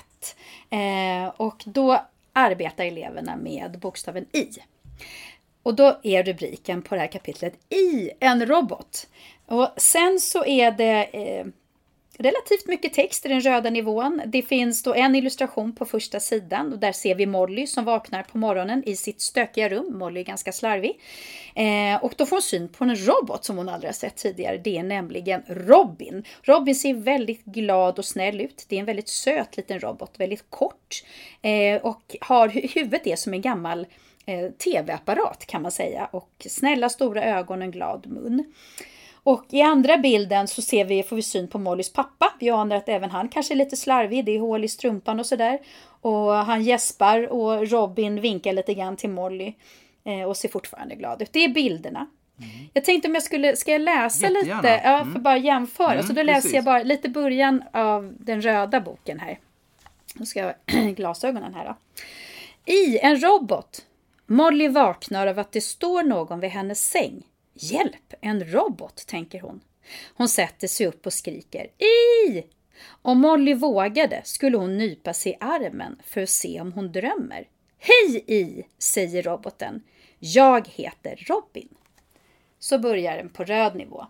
Eh, 0.70 1.29
och 1.37 1.62
då 1.64 2.07
arbetar 2.33 2.85
eleverna 2.85 3.37
med 3.37 3.79
bokstaven 3.79 4.26
I. 4.33 4.48
Och 5.62 5.74
då 5.74 6.00
är 6.02 6.22
rubriken 6.22 6.83
på 6.83 6.94
det 6.94 7.00
här 7.00 7.12
kapitlet 7.12 7.55
I 7.68 8.11
en 8.20 8.46
robot. 8.46 9.07
Och 9.46 9.68
sen 9.76 10.20
så 10.20 10.44
är 10.44 10.70
det 10.70 11.05
eh, 11.05 11.46
relativt 12.18 12.66
mycket 12.66 12.92
text 12.92 13.26
i 13.26 13.29
den 13.29 13.40
röda 13.40 13.70
nivån. 13.70 14.22
Det 14.26 14.42
finns 14.42 14.83
då 14.83 14.94
en 14.94 15.14
illustration 15.14 15.74
på 15.74 15.85
första 15.85 16.20
sidan 16.20 16.72
och 16.72 16.79
där 16.79 16.92
ser 16.92 17.14
vi 17.14 17.26
Molly 17.26 17.66
som 17.66 17.85
vaknar 17.85 18.22
på 18.22 18.38
morgonen 18.38 18.83
i 18.87 18.96
sitt 18.96 19.20
stökiga 19.20 19.68
rum. 19.68 19.98
Molly 19.98 20.20
är 20.20 20.24
ganska 20.24 20.52
slarvig. 20.52 21.00
Eh, 21.55 22.05
och 22.05 22.14
då 22.16 22.26
får 22.26 22.37
hon 22.37 22.42
syn 22.42 22.68
på 22.68 22.85
en 22.85 22.96
robot 22.96 23.44
som 23.44 23.57
hon 23.57 23.68
aldrig 23.68 23.88
har 23.88 23.94
sett 23.94 24.16
tidigare. 24.16 24.59
Det 24.59 24.79
är 24.79 24.83
nämligen 24.83 25.42
Robin. 25.48 26.24
Robin 26.42 26.74
ser 26.74 26.94
väldigt 26.94 27.44
glad 27.44 27.98
och 27.98 28.05
snäll 28.05 28.40
ut. 28.40 28.66
Det 28.68 28.76
är 28.76 28.81
en 28.81 28.87
väldigt 28.87 29.09
söt 29.09 29.57
liten 29.57 29.81
robot, 29.81 30.20
väldigt 30.20 30.50
kort. 30.50 31.05
Eh, 31.42 31.83
och 31.83 32.16
har, 32.20 32.48
huvudet 32.48 33.07
är 33.07 33.16
som 33.16 33.35
en 33.35 33.40
gammal 33.40 33.87
eh, 34.26 34.50
tv-apparat 34.50 35.46
kan 35.46 35.62
man 35.62 35.72
säga. 35.72 36.09
Och 36.12 36.46
snälla 36.48 36.88
stora 36.88 37.24
ögon 37.24 37.59
och 37.59 37.64
en 37.64 37.70
glad 37.70 38.07
mun. 38.07 38.44
Och 39.26 39.44
i 39.50 39.62
andra 39.62 39.98
bilden 39.98 40.48
så 40.48 40.62
ser 40.62 40.84
vi, 40.84 41.02
får 41.02 41.16
vi 41.16 41.22
syn 41.22 41.48
på 41.48 41.58
Mollys 41.58 41.92
pappa. 41.92 42.32
Vi 42.40 42.50
anar 42.50 42.76
att 42.76 42.88
även 42.88 43.10
han 43.10 43.28
kanske 43.28 43.54
är 43.54 43.56
lite 43.56 43.76
slarvig, 43.76 44.24
det 44.24 44.36
är 44.36 44.40
hål 44.40 44.64
i 44.64 44.68
strumpan 44.68 45.20
och 45.20 45.26
sådär. 45.26 45.58
Och 46.00 46.32
han 46.32 46.62
gäspar 46.62 47.32
och 47.32 47.68
Robin 47.68 48.20
vinkar 48.20 48.52
lite 48.52 48.74
grann 48.74 48.96
till 48.96 49.10
Molly 49.10 49.54
eh, 50.04 50.22
och 50.22 50.36
ser 50.36 50.48
fortfarande 50.48 50.94
glad 50.94 51.22
ut. 51.22 51.32
Det 51.32 51.44
är 51.44 51.48
bilderna. 51.48 52.06
Mm. 52.38 52.68
Jag 52.72 52.84
tänkte 52.84 53.08
om 53.08 53.14
jag 53.14 53.22
skulle, 53.22 53.56
ska 53.56 53.72
jag 53.72 53.80
läsa 53.80 54.26
Jättegärna. 54.26 54.60
lite? 54.62 54.80
Ja, 54.84 55.00
mm. 55.00 55.12
för 55.12 55.20
bara 55.20 55.36
jämföra. 55.36 55.92
Mm, 55.92 56.06
så 56.06 56.12
då 56.12 56.22
läser 56.22 56.40
precis. 56.40 56.54
jag 56.54 56.64
bara 56.64 56.82
lite 56.82 57.08
början 57.08 57.62
av 57.72 58.14
den 58.18 58.42
röda 58.42 58.80
boken 58.80 59.20
här. 59.20 59.38
Nu 60.14 60.26
ska 60.26 60.40
jag 60.40 60.54
glasögonen 60.96 61.54
här 61.54 61.64
då. 61.64 61.76
I 62.72 62.98
en 62.98 63.20
robot. 63.20 63.86
Molly 64.26 64.68
vaknar 64.68 65.26
av 65.26 65.38
att 65.38 65.52
det 65.52 65.60
står 65.60 66.02
någon 66.02 66.40
vid 66.40 66.50
hennes 66.50 66.88
säng. 66.88 67.22
Hjälp, 67.59 68.14
en 68.21 68.45
robot, 68.45 69.07
tänker 69.07 69.40
hon. 69.40 69.61
Hon 70.14 70.29
sätter 70.29 70.69
sig 70.69 70.87
upp 70.87 71.07
och 71.07 71.12
skriker 71.12 71.66
I! 72.29 72.45
Om 73.03 73.21
Molly 73.21 73.55
vågade 73.55 74.21
skulle 74.25 74.57
hon 74.57 74.79
nypa 74.79 75.14
sig 75.14 75.33
i 75.33 75.37
armen 75.40 76.03
för 76.07 76.23
att 76.23 76.31
se 76.31 76.61
om 76.61 76.73
hon 76.73 76.92
drömmer. 76.92 77.49
Hej 77.79 78.25
I, 78.27 78.66
säger 78.79 79.23
roboten. 79.23 79.83
Jag 80.19 80.69
heter 80.69 81.16
Robin. 81.16 81.69
Så 82.59 82.79
börjar 82.79 83.16
den 83.16 83.29
på 83.29 83.45
röd 83.45 83.77
nivå. 83.77 84.07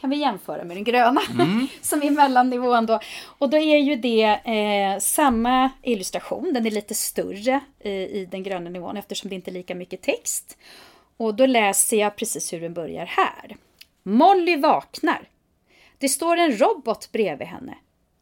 Kan 0.00 0.10
vi 0.10 0.16
jämföra 0.16 0.64
med 0.64 0.76
den 0.76 0.84
gröna 0.84 1.20
mm. 1.30 1.66
som 1.82 2.02
är 2.02 2.10
mellannivån 2.10 2.86
då. 2.86 3.00
Och 3.24 3.50
då 3.50 3.56
är 3.56 3.78
ju 3.78 3.96
det 3.96 4.24
eh, 4.24 4.98
samma 4.98 5.70
illustration, 5.82 6.52
den 6.54 6.66
är 6.66 6.70
lite 6.70 6.94
större 6.94 7.60
eh, 7.80 7.92
i 7.92 8.28
den 8.30 8.42
gröna 8.42 8.70
nivån 8.70 8.96
eftersom 8.96 9.28
det 9.28 9.34
inte 9.34 9.50
är 9.50 9.52
lika 9.52 9.74
mycket 9.74 10.02
text. 10.02 10.58
Och 11.18 11.34
då 11.34 11.46
läser 11.46 11.96
jag 11.96 12.16
precis 12.16 12.52
hur 12.52 12.60
den 12.60 12.74
börjar 12.74 13.06
här. 13.06 13.56
Molly 14.02 14.56
vaknar. 14.56 15.28
Det 15.98 16.08
står 16.08 16.36
en 16.36 16.58
robot 16.58 17.12
bredvid 17.12 17.46
henne. 17.46 17.78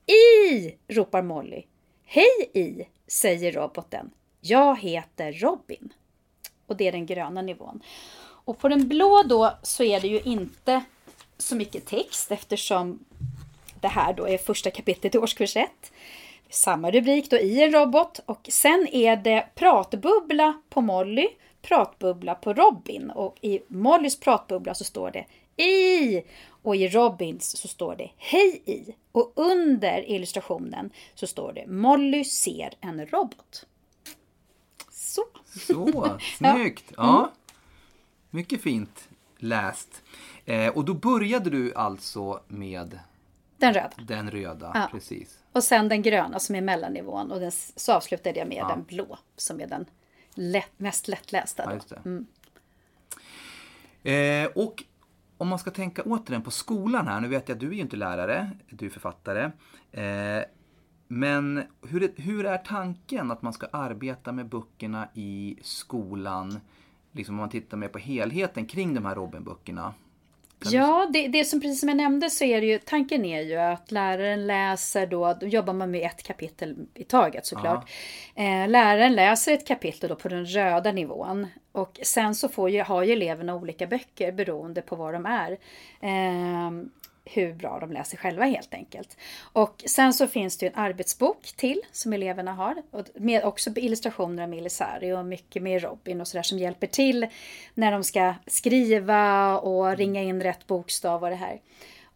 I! 0.06 0.74
ropar 0.88 1.22
Molly. 1.22 1.62
Hej 2.04 2.50
I! 2.54 2.88
säger 3.06 3.52
roboten. 3.52 4.10
Jag 4.40 4.80
heter 4.80 5.32
Robin. 5.32 5.92
och 6.66 6.76
det 6.76 6.88
är 6.88 6.92
den 6.92 7.06
gröna 7.06 7.42
nivån. 7.42 7.82
Och 8.18 8.58
på 8.58 8.68
den 8.68 8.88
blå 8.88 9.22
då 9.22 9.58
så 9.62 9.84
är 9.84 10.00
det 10.00 10.08
ju 10.08 10.20
inte 10.20 10.84
så 11.38 11.56
mycket 11.56 11.86
text 11.86 12.32
eftersom 12.32 13.04
det 13.80 13.88
här 13.88 14.12
då 14.12 14.28
är 14.28 14.38
första 14.38 14.70
kapitlet 14.70 15.14
i 15.14 15.18
årskurs 15.18 15.56
1. 15.56 15.70
Samma 16.50 16.90
rubrik 16.90 17.30
då 17.30 17.36
i 17.36 17.62
en 17.62 17.72
robot 17.72 18.20
och 18.26 18.48
sen 18.50 18.88
är 18.92 19.16
det 19.16 19.48
pratbubbla 19.54 20.62
på 20.68 20.80
Molly, 20.80 21.28
pratbubbla 21.68 22.34
på 22.34 22.52
Robin 22.52 23.10
och 23.10 23.36
i 23.40 23.60
Mollys 23.68 24.20
pratbubbla 24.20 24.74
så 24.74 24.84
står 24.84 25.10
det 25.10 25.26
i 25.64 26.22
och 26.62 26.76
i 26.76 26.88
Robins 26.88 27.56
så 27.58 27.68
står 27.68 27.96
det 27.96 28.10
hej 28.16 28.62
i 28.66 28.94
och 29.12 29.32
under 29.36 30.10
illustrationen 30.10 30.90
så 31.14 31.26
står 31.26 31.52
det 31.52 31.66
Molly 31.66 32.24
ser 32.24 32.74
en 32.80 33.06
robot. 33.06 33.66
Så. 34.90 35.24
Så, 35.66 36.18
snyggt! 36.38 36.92
Ja. 36.96 37.18
Mm. 37.18 37.30
Mycket 38.30 38.62
fint 38.62 39.08
läst. 39.38 40.02
Eh, 40.44 40.68
och 40.68 40.84
då 40.84 40.94
började 40.94 41.50
du 41.50 41.74
alltså 41.74 42.40
med 42.48 42.98
den 43.56 43.74
röda. 43.74 43.90
Den 43.98 44.30
röda, 44.30 44.70
ja. 44.74 44.88
precis. 44.92 45.38
Och 45.52 45.64
sen 45.64 45.88
den 45.88 46.02
gröna 46.02 46.38
som 46.38 46.54
är 46.54 46.60
mellannivån 46.60 47.32
och 47.32 47.40
den, 47.40 47.52
så 47.52 47.92
avslutade 47.92 48.38
jag 48.38 48.48
med 48.48 48.56
ja. 48.56 48.68
den 48.68 48.82
blå 48.84 49.18
som 49.36 49.60
är 49.60 49.66
den 49.66 49.86
lätt, 50.38 50.80
mest 50.80 51.08
lättlästa. 51.08 51.80
Ja, 51.88 51.96
mm. 52.04 52.26
eh, 54.02 54.50
och 54.54 54.84
om 55.36 55.48
man 55.48 55.58
ska 55.58 55.70
tänka 55.70 56.02
återigen 56.02 56.42
på 56.42 56.50
skolan 56.50 57.08
här, 57.08 57.20
nu 57.20 57.28
vet 57.28 57.48
jag 57.48 57.56
att 57.56 57.60
du 57.60 57.68
är 57.68 57.72
ju 57.72 57.80
inte 57.80 57.96
lärare, 57.96 58.50
du 58.68 58.86
är 58.86 58.90
författare. 58.90 59.50
Eh, 59.92 60.44
men 61.08 61.62
hur 61.88 62.02
är, 62.02 62.10
hur 62.16 62.46
är 62.46 62.58
tanken 62.58 63.30
att 63.30 63.42
man 63.42 63.52
ska 63.52 63.66
arbeta 63.70 64.32
med 64.32 64.48
böckerna 64.48 65.08
i 65.14 65.58
skolan? 65.62 66.60
Liksom 67.12 67.34
om 67.34 67.40
man 67.40 67.50
tittar 67.50 67.76
mer 67.76 67.88
på 67.88 67.98
helheten 67.98 68.66
kring 68.66 68.94
de 68.94 69.04
här 69.04 69.14
Robin-böckerna. 69.14 69.94
Ja, 70.64 71.08
det, 71.12 71.28
det 71.28 71.44
som 71.44 71.60
precis 71.60 71.80
som 71.80 71.88
jag 71.88 71.96
nämnde 71.96 72.30
så 72.30 72.44
är 72.44 72.60
det 72.60 72.66
ju, 72.66 72.78
tanken 72.78 73.24
är 73.24 73.42
ju 73.42 73.56
att 73.56 73.90
läraren 73.90 74.46
läser 74.46 75.06
då, 75.06 75.36
då 75.40 75.46
jobbar 75.46 75.72
man 75.72 75.90
med 75.90 76.06
ett 76.06 76.22
kapitel 76.22 76.76
i 76.94 77.04
taget 77.04 77.46
såklart. 77.46 77.90
Eh, 78.34 78.68
läraren 78.68 79.14
läser 79.14 79.52
ett 79.52 79.66
kapitel 79.66 80.08
då 80.08 80.16
på 80.16 80.28
den 80.28 80.46
röda 80.46 80.92
nivån 80.92 81.46
och 81.72 82.00
sen 82.02 82.34
så 82.34 82.48
får 82.48 82.70
ju, 82.70 82.82
har 82.82 83.02
ju 83.02 83.12
eleverna 83.12 83.54
olika 83.54 83.86
böcker 83.86 84.32
beroende 84.32 84.82
på 84.82 84.96
vad 84.96 85.14
de 85.14 85.26
är. 85.26 85.52
Eh, 86.00 86.70
hur 87.26 87.54
bra 87.54 87.78
de 87.80 87.92
läser 87.92 88.16
själva 88.16 88.44
helt 88.44 88.74
enkelt. 88.74 89.16
Och 89.40 89.82
sen 89.86 90.12
så 90.12 90.26
finns 90.26 90.58
det 90.58 90.66
en 90.66 90.74
arbetsbok 90.74 91.52
till 91.56 91.80
som 91.92 92.12
eleverna 92.12 92.52
har. 92.52 92.82
Och 92.90 93.04
med 93.14 93.44
också 93.44 93.70
illustrationer 93.76 94.42
av 94.42 94.48
Milisari 94.48 95.12
och 95.12 95.26
mycket 95.26 95.62
med 95.62 95.82
Robin 95.82 96.20
och 96.20 96.28
sådär 96.28 96.42
som 96.42 96.58
hjälper 96.58 96.86
till 96.86 97.26
när 97.74 97.92
de 97.92 98.04
ska 98.04 98.34
skriva 98.46 99.58
och 99.58 99.96
ringa 99.96 100.22
in 100.22 100.42
rätt 100.42 100.66
bokstav 100.66 101.22
och 101.22 101.30
det 101.30 101.36
här. 101.36 101.60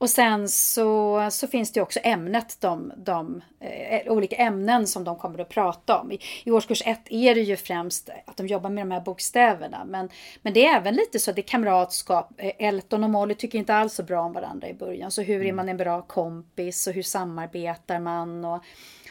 Och 0.00 0.10
sen 0.10 0.48
så, 0.48 1.28
så 1.30 1.46
finns 1.46 1.72
det 1.72 1.80
också 1.80 2.00
ämnet, 2.02 2.56
de, 2.60 2.92
de 2.96 3.42
eh, 3.60 4.12
olika 4.12 4.36
ämnen 4.36 4.86
som 4.86 5.04
de 5.04 5.16
kommer 5.16 5.38
att 5.38 5.48
prata 5.48 5.98
om. 5.98 6.12
I, 6.12 6.20
I 6.44 6.50
årskurs 6.50 6.82
ett 6.86 7.02
är 7.10 7.34
det 7.34 7.40
ju 7.40 7.56
främst 7.56 8.10
att 8.26 8.36
de 8.36 8.46
jobbar 8.46 8.70
med 8.70 8.82
de 8.82 8.90
här 8.90 9.00
bokstäverna. 9.00 9.84
Men, 9.84 10.08
men 10.42 10.52
det 10.52 10.66
är 10.66 10.76
även 10.76 10.94
lite 10.94 11.18
så 11.18 11.30
att 11.30 11.36
det 11.36 11.40
är 11.40 11.48
kamratskap. 11.48 12.32
Eh, 12.36 12.52
Elton 12.58 13.04
och 13.04 13.10
Molly 13.10 13.34
tycker 13.34 13.58
inte 13.58 13.74
alls 13.74 13.94
så 13.94 14.02
bra 14.02 14.22
om 14.22 14.32
varandra 14.32 14.68
i 14.68 14.74
början. 14.74 15.10
Så 15.10 15.22
hur 15.22 15.46
är 15.46 15.52
man 15.52 15.68
en 15.68 15.76
bra 15.76 16.02
kompis 16.02 16.86
och 16.86 16.92
hur 16.92 17.02
samarbetar 17.02 18.00
man? 18.00 18.44
Och, 18.44 18.64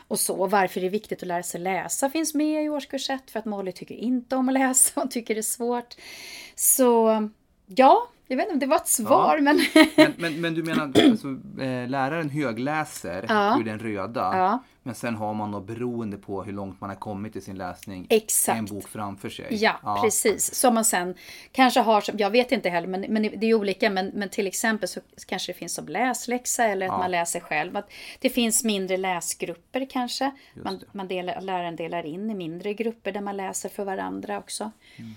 och 0.08 0.19
så. 0.19 0.47
Varför 0.47 0.82
det 0.82 0.88
är 0.88 0.91
viktigt 0.91 1.21
att 1.21 1.28
lära 1.28 1.43
sig 1.43 1.62
läsa 1.62 2.10
finns 2.10 2.34
med 2.34 2.63
i 2.63 2.69
årskurs 2.69 3.10
ett. 3.10 3.32
För 3.32 3.39
att 3.39 3.45
Molly 3.45 3.71
tycker 3.71 3.95
inte 3.95 4.36
om 4.36 4.49
att 4.49 4.54
läsa 4.54 5.02
och 5.02 5.12
tycker 5.12 5.36
det 5.36 5.41
är 5.41 5.41
svårt. 5.41 5.95
Så 6.56 7.30
ja, 7.65 8.08
jag 8.31 8.37
vet 8.37 8.43
inte 8.43 8.53
om 8.53 8.59
det 8.59 8.65
var 8.65 8.75
ett 8.75 8.87
svar, 8.87 9.35
ja. 9.35 9.41
men... 9.41 9.61
men, 9.95 10.13
men... 10.17 10.41
men... 10.41 10.53
du 10.53 10.63
menar 10.63 10.83
alltså, 10.83 11.27
eh, 11.61 11.89
läraren 11.89 12.29
högläser 12.29 13.25
ja. 13.29 13.59
ur 13.59 13.63
den 13.63 13.79
röda, 13.79 14.37
ja. 14.37 14.63
men 14.83 14.95
sen 14.95 15.15
har 15.15 15.33
man 15.33 15.51
då 15.51 15.59
beroende 15.59 16.17
på 16.17 16.43
hur 16.43 16.53
långt 16.53 16.81
man 16.81 16.89
har 16.89 16.97
kommit 16.97 17.35
i 17.35 17.41
sin 17.41 17.57
läsning 17.57 18.07
Exakt. 18.09 18.59
en 18.59 18.65
bok 18.65 18.87
framför 18.87 19.29
sig? 19.29 19.47
Ja, 19.49 19.79
ja, 19.83 20.01
precis. 20.03 20.55
Som 20.55 20.73
man 20.73 20.85
sen 20.85 21.15
kanske 21.51 21.79
har, 21.79 22.03
jag 22.13 22.29
vet 22.29 22.51
inte 22.51 22.69
heller, 22.69 22.87
men, 22.87 23.01
men 23.01 23.21
det 23.21 23.45
är 23.45 23.53
olika, 23.53 23.89
men, 23.89 24.07
men 24.07 24.29
till 24.29 24.47
exempel 24.47 24.89
så 24.89 24.99
kanske 25.27 25.51
det 25.51 25.57
finns 25.57 25.73
som 25.75 25.87
läsläxa 25.87 26.65
eller 26.65 26.85
att 26.85 26.99
man 26.99 27.11
läser 27.11 27.39
själv. 27.39 27.77
Att 27.77 27.91
det 28.19 28.29
finns 28.29 28.63
mindre 28.63 28.97
läsgrupper 28.97 29.87
kanske. 29.89 30.31
Man, 30.63 30.79
man 30.91 31.07
delar, 31.07 31.41
läraren 31.41 31.75
delar 31.75 32.05
in 32.05 32.29
i 32.29 32.33
mindre 32.33 32.73
grupper 32.73 33.11
där 33.11 33.21
man 33.21 33.37
läser 33.37 33.69
för 33.69 33.85
varandra 33.85 34.37
också. 34.37 34.71
Mm. 34.95 35.11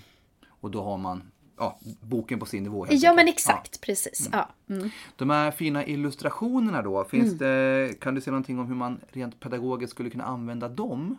Och 0.47 0.71
då 0.71 0.83
har 0.83 0.97
man 0.97 1.31
ja, 1.57 1.79
boken 2.01 2.39
på 2.39 2.45
sin 2.45 2.63
nivå. 2.63 2.85
Ja, 2.85 2.93
enkelt. 2.93 3.15
men 3.15 3.27
exakt, 3.27 3.69
ja. 3.73 3.85
precis. 3.85 4.27
Mm. 4.27 4.39
Ja. 4.39 4.75
Mm. 4.75 4.89
De 5.15 5.29
här 5.29 5.51
fina 5.51 5.85
illustrationerna 5.85 6.81
då, 6.81 7.03
finns 7.03 7.25
mm. 7.25 7.37
det, 7.37 7.99
kan 7.99 8.15
du 8.15 8.21
säga 8.21 8.31
någonting 8.31 8.59
om 8.59 8.67
hur 8.67 8.75
man 8.75 8.99
rent 9.11 9.39
pedagogiskt 9.39 9.91
skulle 9.91 10.09
kunna 10.09 10.23
använda 10.23 10.69
dem? 10.69 11.17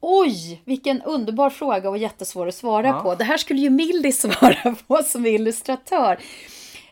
Oj, 0.00 0.62
vilken 0.64 1.02
underbar 1.02 1.50
fråga 1.50 1.90
och 1.90 1.98
jättesvår 1.98 2.48
att 2.48 2.54
svara 2.54 2.86
ja. 2.86 3.00
på. 3.00 3.14
Det 3.14 3.24
här 3.24 3.36
skulle 3.36 3.60
ju 3.60 3.70
Mildy 3.70 4.12
svara 4.12 4.76
på 4.86 4.96
som 4.96 5.26
illustratör. 5.26 6.18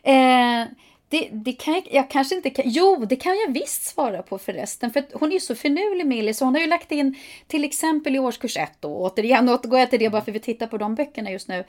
Eh, 0.03 0.63
det, 1.09 1.29
det 1.31 1.53
kan 1.53 1.73
jag, 1.73 1.87
jag, 1.91 2.09
kanske 2.09 2.35
inte 2.35 2.49
kan, 2.49 2.65
jo 2.67 3.05
det 3.09 3.15
kan 3.15 3.37
jag 3.37 3.53
visst 3.53 3.83
svara 3.83 4.23
på 4.23 4.37
förresten. 4.37 4.91
För 4.91 5.03
hon 5.13 5.29
är 5.29 5.33
ju 5.33 5.39
så 5.39 5.55
finurlig 5.55 6.05
Millie 6.05 6.33
så 6.33 6.45
hon 6.45 6.55
har 6.55 6.61
ju 6.61 6.67
lagt 6.67 6.91
in 6.91 7.15
till 7.47 7.63
exempel 7.63 8.15
i 8.15 8.19
årskurs 8.19 8.57
1 8.57 8.71
då, 8.79 8.97
återigen 8.97 9.49
återgår 9.53 9.79
jag 9.79 9.89
till 9.89 9.99
det 9.99 10.09
bara 10.09 10.21
för 10.21 10.31
att 10.31 10.35
vi 10.35 10.39
tittar 10.39 10.67
på 10.67 10.77
de 10.77 10.95
böckerna 10.95 11.31
just 11.31 11.47
nu. 11.47 11.63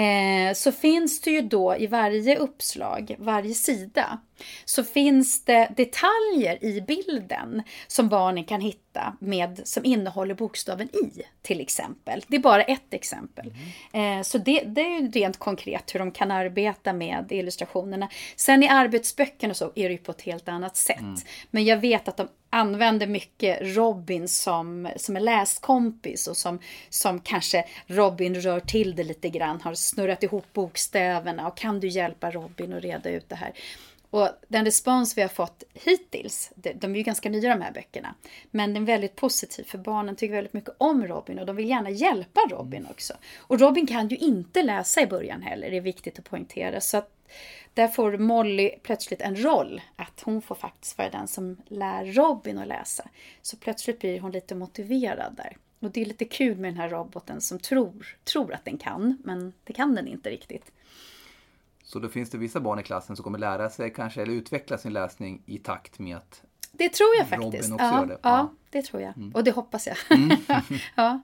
Eh, 0.00 0.54
så 0.54 0.72
finns 0.72 1.20
det 1.20 1.30
ju 1.30 1.40
då 1.40 1.76
i 1.76 1.86
varje 1.86 2.36
uppslag, 2.36 3.16
varje 3.18 3.54
sida, 3.54 4.20
så 4.64 4.84
finns 4.84 5.44
det 5.44 5.72
detaljer 5.76 6.64
i 6.64 6.80
bilden 6.80 7.62
som 7.86 8.08
barnen 8.08 8.44
kan 8.44 8.60
hitta 8.60 8.80
med, 9.18 9.60
som 9.64 9.84
innehåller 9.84 10.34
bokstaven 10.34 10.88
i 10.88 11.22
till 11.42 11.60
exempel. 11.60 12.24
Det 12.28 12.36
är 12.36 12.40
bara 12.40 12.62
ett 12.62 12.94
exempel. 12.94 13.54
Mm. 13.92 14.18
Eh, 14.18 14.22
så 14.22 14.38
det, 14.38 14.60
det, 14.60 14.80
är 14.80 15.00
ju 15.00 15.10
rent 15.10 15.38
konkret 15.38 15.94
hur 15.94 15.98
de 15.98 16.10
kan 16.10 16.30
arbeta 16.30 16.92
med 16.92 17.32
illustrationerna. 17.32 18.08
Sen 18.36 18.62
i 18.62 18.68
arbetsböckerna 18.68 19.54
så 19.54 19.72
är 19.74 19.88
det 19.88 19.92
ju 19.92 19.98
på 19.98 20.10
ett 20.10 20.22
helt 20.22 20.48
annat 20.48 20.76
sätt. 20.76 21.00
Mm. 21.00 21.16
Men 21.50 21.64
jag 21.64 21.76
vet 21.76 22.08
att 22.08 22.16
de 22.16 22.28
använder 22.50 23.06
mycket 23.06 23.58
Robin 23.76 24.28
som, 24.28 24.88
som 24.96 25.16
en 25.16 25.24
läskompis 25.24 26.26
och 26.26 26.36
som, 26.36 26.58
som 26.88 27.20
kanske 27.20 27.64
Robin 27.86 28.34
rör 28.34 28.60
till 28.60 28.96
det 28.96 29.04
lite 29.04 29.28
grann, 29.28 29.60
har 29.60 29.74
snurrat 29.74 30.22
ihop 30.22 30.46
bokstäverna 30.52 31.48
och 31.48 31.56
kan 31.56 31.80
du 31.80 31.88
hjälpa 31.88 32.30
Robin 32.30 32.72
att 32.72 32.82
reda 32.82 33.10
ut 33.10 33.28
det 33.28 33.34
här? 33.34 33.52
Och 34.10 34.28
den 34.48 34.64
respons 34.64 35.18
vi 35.18 35.22
har 35.22 35.28
fått 35.28 35.62
hittills, 35.74 36.52
de 36.54 36.92
är 36.92 36.96
ju 36.96 37.02
ganska 37.02 37.28
nya 37.28 37.56
de 37.56 37.62
här 37.62 37.72
böckerna, 37.72 38.14
men 38.50 38.74
den 38.74 38.82
är 38.82 38.86
väldigt 38.86 39.16
positiv 39.16 39.64
för 39.64 39.78
barnen 39.78 40.16
tycker 40.16 40.34
väldigt 40.34 40.52
mycket 40.52 40.74
om 40.78 41.06
Robin 41.06 41.38
och 41.38 41.46
de 41.46 41.56
vill 41.56 41.68
gärna 41.68 41.90
hjälpa 41.90 42.40
Robin 42.50 42.86
också. 42.90 43.14
Och 43.38 43.60
Robin 43.60 43.86
kan 43.86 44.08
ju 44.08 44.16
inte 44.16 44.62
läsa 44.62 45.00
i 45.00 45.06
början 45.06 45.42
heller, 45.42 45.70
det 45.70 45.76
är 45.76 45.80
viktigt 45.80 46.18
att 46.18 46.30
poängtera. 46.30 46.80
Så 46.80 46.96
att 46.96 47.16
där 47.74 47.88
får 47.88 48.18
Molly 48.18 48.70
plötsligt 48.82 49.20
en 49.20 49.42
roll, 49.42 49.80
att 49.96 50.20
hon 50.24 50.42
får 50.42 50.54
faktiskt 50.54 50.98
vara 50.98 51.10
den 51.10 51.28
som 51.28 51.56
lär 51.66 52.04
Robin 52.04 52.58
att 52.58 52.68
läsa. 52.68 53.08
Så 53.42 53.56
plötsligt 53.56 54.00
blir 54.00 54.20
hon 54.20 54.32
lite 54.32 54.54
motiverad 54.54 55.34
där. 55.36 55.56
Och 55.80 55.90
det 55.90 56.00
är 56.00 56.04
lite 56.04 56.24
kul 56.24 56.56
med 56.56 56.72
den 56.72 56.80
här 56.80 56.88
roboten 56.88 57.40
som 57.40 57.58
tror, 57.58 58.16
tror 58.24 58.52
att 58.54 58.64
den 58.64 58.78
kan, 58.78 59.18
men 59.24 59.52
det 59.64 59.72
kan 59.72 59.94
den 59.94 60.08
inte 60.08 60.30
riktigt. 60.30 60.72
Så 61.90 61.98
då 61.98 62.08
finns 62.08 62.30
det 62.30 62.38
vissa 62.38 62.60
barn 62.60 62.78
i 62.78 62.82
klassen 62.82 63.16
som 63.16 63.22
kommer 63.22 63.38
lära 63.38 63.70
sig 63.70 63.92
kanske, 63.92 64.22
eller 64.22 64.32
utveckla 64.32 64.78
sin 64.78 64.92
läsning 64.92 65.42
i 65.46 65.58
takt 65.58 65.98
med 65.98 66.16
att 66.16 66.42
det 66.72 66.88
tror 66.88 67.08
jag 67.18 67.28
faktiskt. 67.28 67.44
Robin 67.44 67.72
också 67.72 67.84
ja, 67.84 68.00
gör 68.00 68.06
det. 68.06 68.18
Ja. 68.22 68.30
ja, 68.30 68.54
det 68.70 68.82
tror 68.82 69.02
jag. 69.02 69.16
Mm. 69.16 69.32
Och 69.32 69.44
det 69.44 69.50
hoppas 69.50 69.86
jag. 69.86 69.96
Mm. 70.18 70.36
ja. 70.94 71.20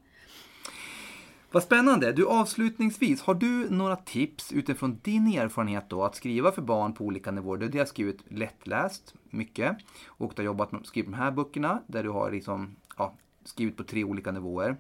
Vad 1.51 1.63
spännande! 1.63 2.13
Du 2.13 2.27
avslutningsvis, 2.27 3.23
har 3.23 3.35
du 3.35 3.71
några 3.71 3.97
tips 3.97 4.53
utifrån 4.53 5.01
din 5.03 5.27
erfarenhet 5.27 5.85
då 5.89 6.05
att 6.05 6.15
skriva 6.17 6.53
för 6.53 6.63
barn 6.63 6.93
på 6.93 7.05
olika 7.05 7.31
nivåer? 7.31 7.59
Du 7.59 7.79
har 7.79 7.87
skrivit 7.87 8.19
lättläst 8.29 9.15
mycket 9.31 9.77
och 10.07 10.33
du 10.37 10.43
har 10.43 10.47
jobbat 10.47 10.73
med 10.73 10.87
skrivit 10.87 11.11
de 11.11 11.17
här 11.17 11.31
böckerna 11.31 11.83
där 11.87 12.03
du 12.03 12.11
har 12.11 12.31
liksom, 12.31 12.77
ja, 12.99 13.15
skrivit 13.45 13.77
på 13.77 13.85
tre 13.85 14.05
olika 14.05 14.33
nivåer. 14.33 14.77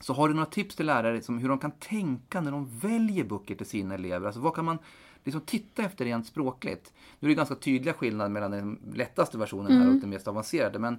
Så 0.00 0.12
har 0.12 0.28
du 0.28 0.34
några 0.34 0.46
tips 0.46 0.76
till 0.76 0.86
lärare 0.86 1.22
som 1.22 1.38
hur 1.38 1.48
de 1.48 1.58
kan 1.58 1.70
tänka 1.70 2.40
när 2.40 2.50
de 2.50 2.78
väljer 2.78 3.24
böcker 3.24 3.54
till 3.54 3.66
sina 3.66 3.94
elever? 3.94 4.26
Alltså 4.26 4.40
vad 4.40 4.54
kan 4.54 4.64
man 4.64 4.78
liksom 5.24 5.40
titta 5.40 5.82
efter 5.82 6.04
rent 6.04 6.26
språkligt? 6.26 6.92
Nu 7.18 7.28
är 7.28 7.30
det 7.30 7.34
ganska 7.36 7.54
tydliga 7.54 7.94
skillnader 7.94 8.30
mellan 8.30 8.50
den 8.50 8.78
lättaste 8.94 9.38
versionen 9.38 9.72
här 9.72 9.80
mm. 9.80 9.94
och 9.94 10.00
den 10.00 10.10
mest 10.10 10.28
avancerade. 10.28 10.78
Men 10.78 10.98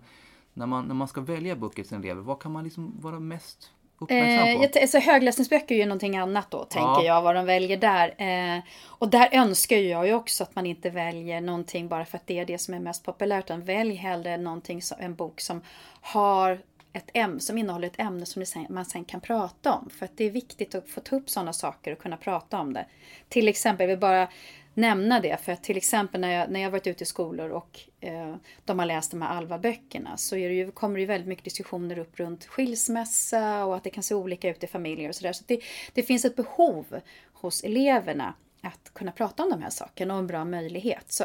när 0.54 0.66
man, 0.66 0.86
när 0.86 0.96
man 0.96 1.08
ska 1.08 1.22
välja 1.22 1.56
böcker 1.56 1.76
till 1.76 1.88
sina 1.88 2.02
elever, 2.02 2.22
vad 2.22 2.40
kan 2.40 2.52
man 2.52 2.64
liksom 2.64 2.94
vara 3.02 3.20
mest 3.20 3.72
Eh, 4.10 4.62
alltså, 4.82 5.00
högläsningsböcker 5.00 5.76
är 5.76 5.80
ju 5.80 5.86
någonting 5.86 6.18
annat 6.18 6.52
då, 6.52 6.64
tänker 6.64 6.88
ja. 6.88 7.04
jag, 7.04 7.22
vad 7.22 7.36
de 7.36 7.46
väljer 7.46 7.78
där. 7.78 8.16
Eh, 8.18 8.64
och 8.86 9.10
där 9.10 9.30
önskar 9.32 9.78
jag 9.78 10.08
ju 10.08 10.14
också 10.14 10.44
att 10.44 10.56
man 10.56 10.66
inte 10.66 10.90
väljer 10.90 11.42
någonting 11.42 11.88
bara 11.88 12.06
för 12.06 12.18
att 12.18 12.28
det 12.28 12.40
är 12.40 12.46
det 12.46 12.58
som 12.58 12.74
är 12.74 12.80
mest 12.80 13.06
populärt, 13.06 13.46
utan 13.46 13.62
välj 13.62 13.96
hellre 13.96 14.38
någonting 14.38 14.82
som, 14.82 14.98
en 15.00 15.16
bok 15.16 15.42
som 15.42 15.62
har 16.02 16.60
ett 16.94 17.10
ämne, 17.14 17.40
som 17.40 17.58
innehåller 17.58 17.88
ett 17.88 18.00
ämne 18.00 18.26
som 18.26 18.46
man 18.70 18.86
sen 18.86 19.06
kan 19.06 19.22
prata 19.22 19.74
om. 19.74 19.90
För 19.90 20.06
att 20.06 20.18
det 20.18 20.24
är 20.24 20.32
viktigt 20.32 20.76
att 20.76 20.90
få 20.90 21.02
ta 21.02 21.16
upp 21.16 21.30
sådana 21.30 21.54
saker 21.54 21.92
och 21.92 22.00
kunna 22.00 22.18
prata 22.18 22.60
om 22.60 22.74
det. 22.74 22.86
Till 23.30 23.48
exempel, 23.48 23.84
jag 23.84 23.88
vill 23.96 24.00
bara 24.00 24.28
nämna 24.74 25.20
det, 25.20 25.38
för 25.42 25.52
att 25.52 25.64
till 25.64 25.78
exempel 25.78 26.22
när 26.22 26.32
jag, 26.32 26.50
när 26.50 26.60
jag 26.60 26.72
varit 26.72 26.88
ute 26.88 27.04
i 27.04 27.06
skolor 27.06 27.50
och 27.50 27.80
eh, 28.00 28.36
de 28.66 28.80
har 28.80 28.86
läst 28.86 29.12
de 29.12 29.22
här 29.22 29.38
Alva-böckerna 29.38 30.18
så 30.18 30.36
är 30.36 30.50
det 30.50 30.56
ju, 30.56 30.72
kommer 30.72 30.96
det 30.96 31.02
ju 31.02 31.06
väldigt 31.06 31.28
mycket 31.28 31.44
diskussioner 31.44 31.98
upp 31.98 32.20
runt 32.20 32.46
skilsmässa 32.46 33.66
och 33.66 33.76
att 33.76 33.84
det 33.84 33.90
kan 33.90 34.04
se 34.04 34.16
olika 34.16 34.50
ut 34.50 34.64
i 34.64 34.68
familjer 34.68 35.10
och 35.10 35.16
sådär. 35.16 35.34
Så, 35.34 35.38
så 35.38 35.44
det, 35.48 35.60
det 35.94 36.04
finns 36.04 36.26
ett 36.26 36.36
behov 36.36 37.00
hos 37.34 37.64
eleverna 37.64 38.34
att 38.62 38.94
kunna 38.94 39.12
prata 39.12 39.44
om 39.44 39.50
de 39.50 39.62
här 39.62 39.70
sakerna 39.70 40.14
och 40.14 40.20
en 40.20 40.28
bra 40.28 40.46
möjlighet. 40.46 41.06
Så 41.12 41.24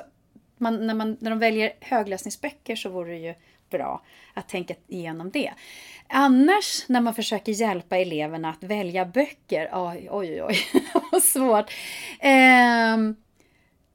man, 0.56 0.86
när, 0.86 0.94
man, 0.94 1.16
när 1.20 1.30
de 1.30 1.38
väljer 1.38 1.72
högläsningsböcker 1.80 2.76
så 2.76 2.88
vore 2.88 3.12
det 3.12 3.18
ju 3.18 3.34
bra 3.70 4.02
att 4.34 4.48
tänka 4.48 4.74
igenom 4.86 5.30
det. 5.30 5.52
Annars 6.08 6.88
när 6.88 7.00
man 7.00 7.14
försöker 7.14 7.52
hjälpa 7.52 7.96
eleverna 7.96 8.50
att 8.50 8.62
välja 8.62 9.04
böcker, 9.04 9.70
oj 9.72 10.08
oj 10.10 10.42
oj, 10.42 10.56
vad 11.12 11.22
svårt. 11.22 11.70
Eh, 12.20 12.96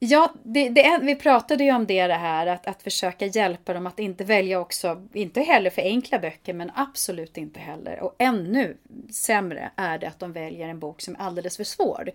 Ja, 0.05 0.33
det, 0.43 0.69
det, 0.69 0.99
vi 1.01 1.15
pratade 1.15 1.63
ju 1.63 1.75
om 1.75 1.85
det, 1.85 2.07
det 2.07 2.13
här 2.13 2.47
att, 2.47 2.67
att 2.67 2.83
försöka 2.83 3.25
hjälpa 3.25 3.73
dem 3.73 3.87
att 3.87 3.99
inte 3.99 4.23
välja 4.23 4.59
också, 4.59 5.07
inte 5.13 5.41
heller 5.41 5.69
för 5.69 5.81
enkla 5.81 6.19
böcker, 6.19 6.53
men 6.53 6.71
absolut 6.75 7.37
inte 7.37 7.59
heller. 7.59 7.99
Och 7.99 8.15
ännu 8.17 8.77
sämre 9.11 9.71
är 9.75 9.97
det 9.97 10.07
att 10.07 10.19
de 10.19 10.33
väljer 10.33 10.67
en 10.67 10.79
bok 10.79 11.01
som 11.01 11.15
är 11.15 11.19
alldeles 11.19 11.57
för 11.57 11.63
svår. 11.63 12.11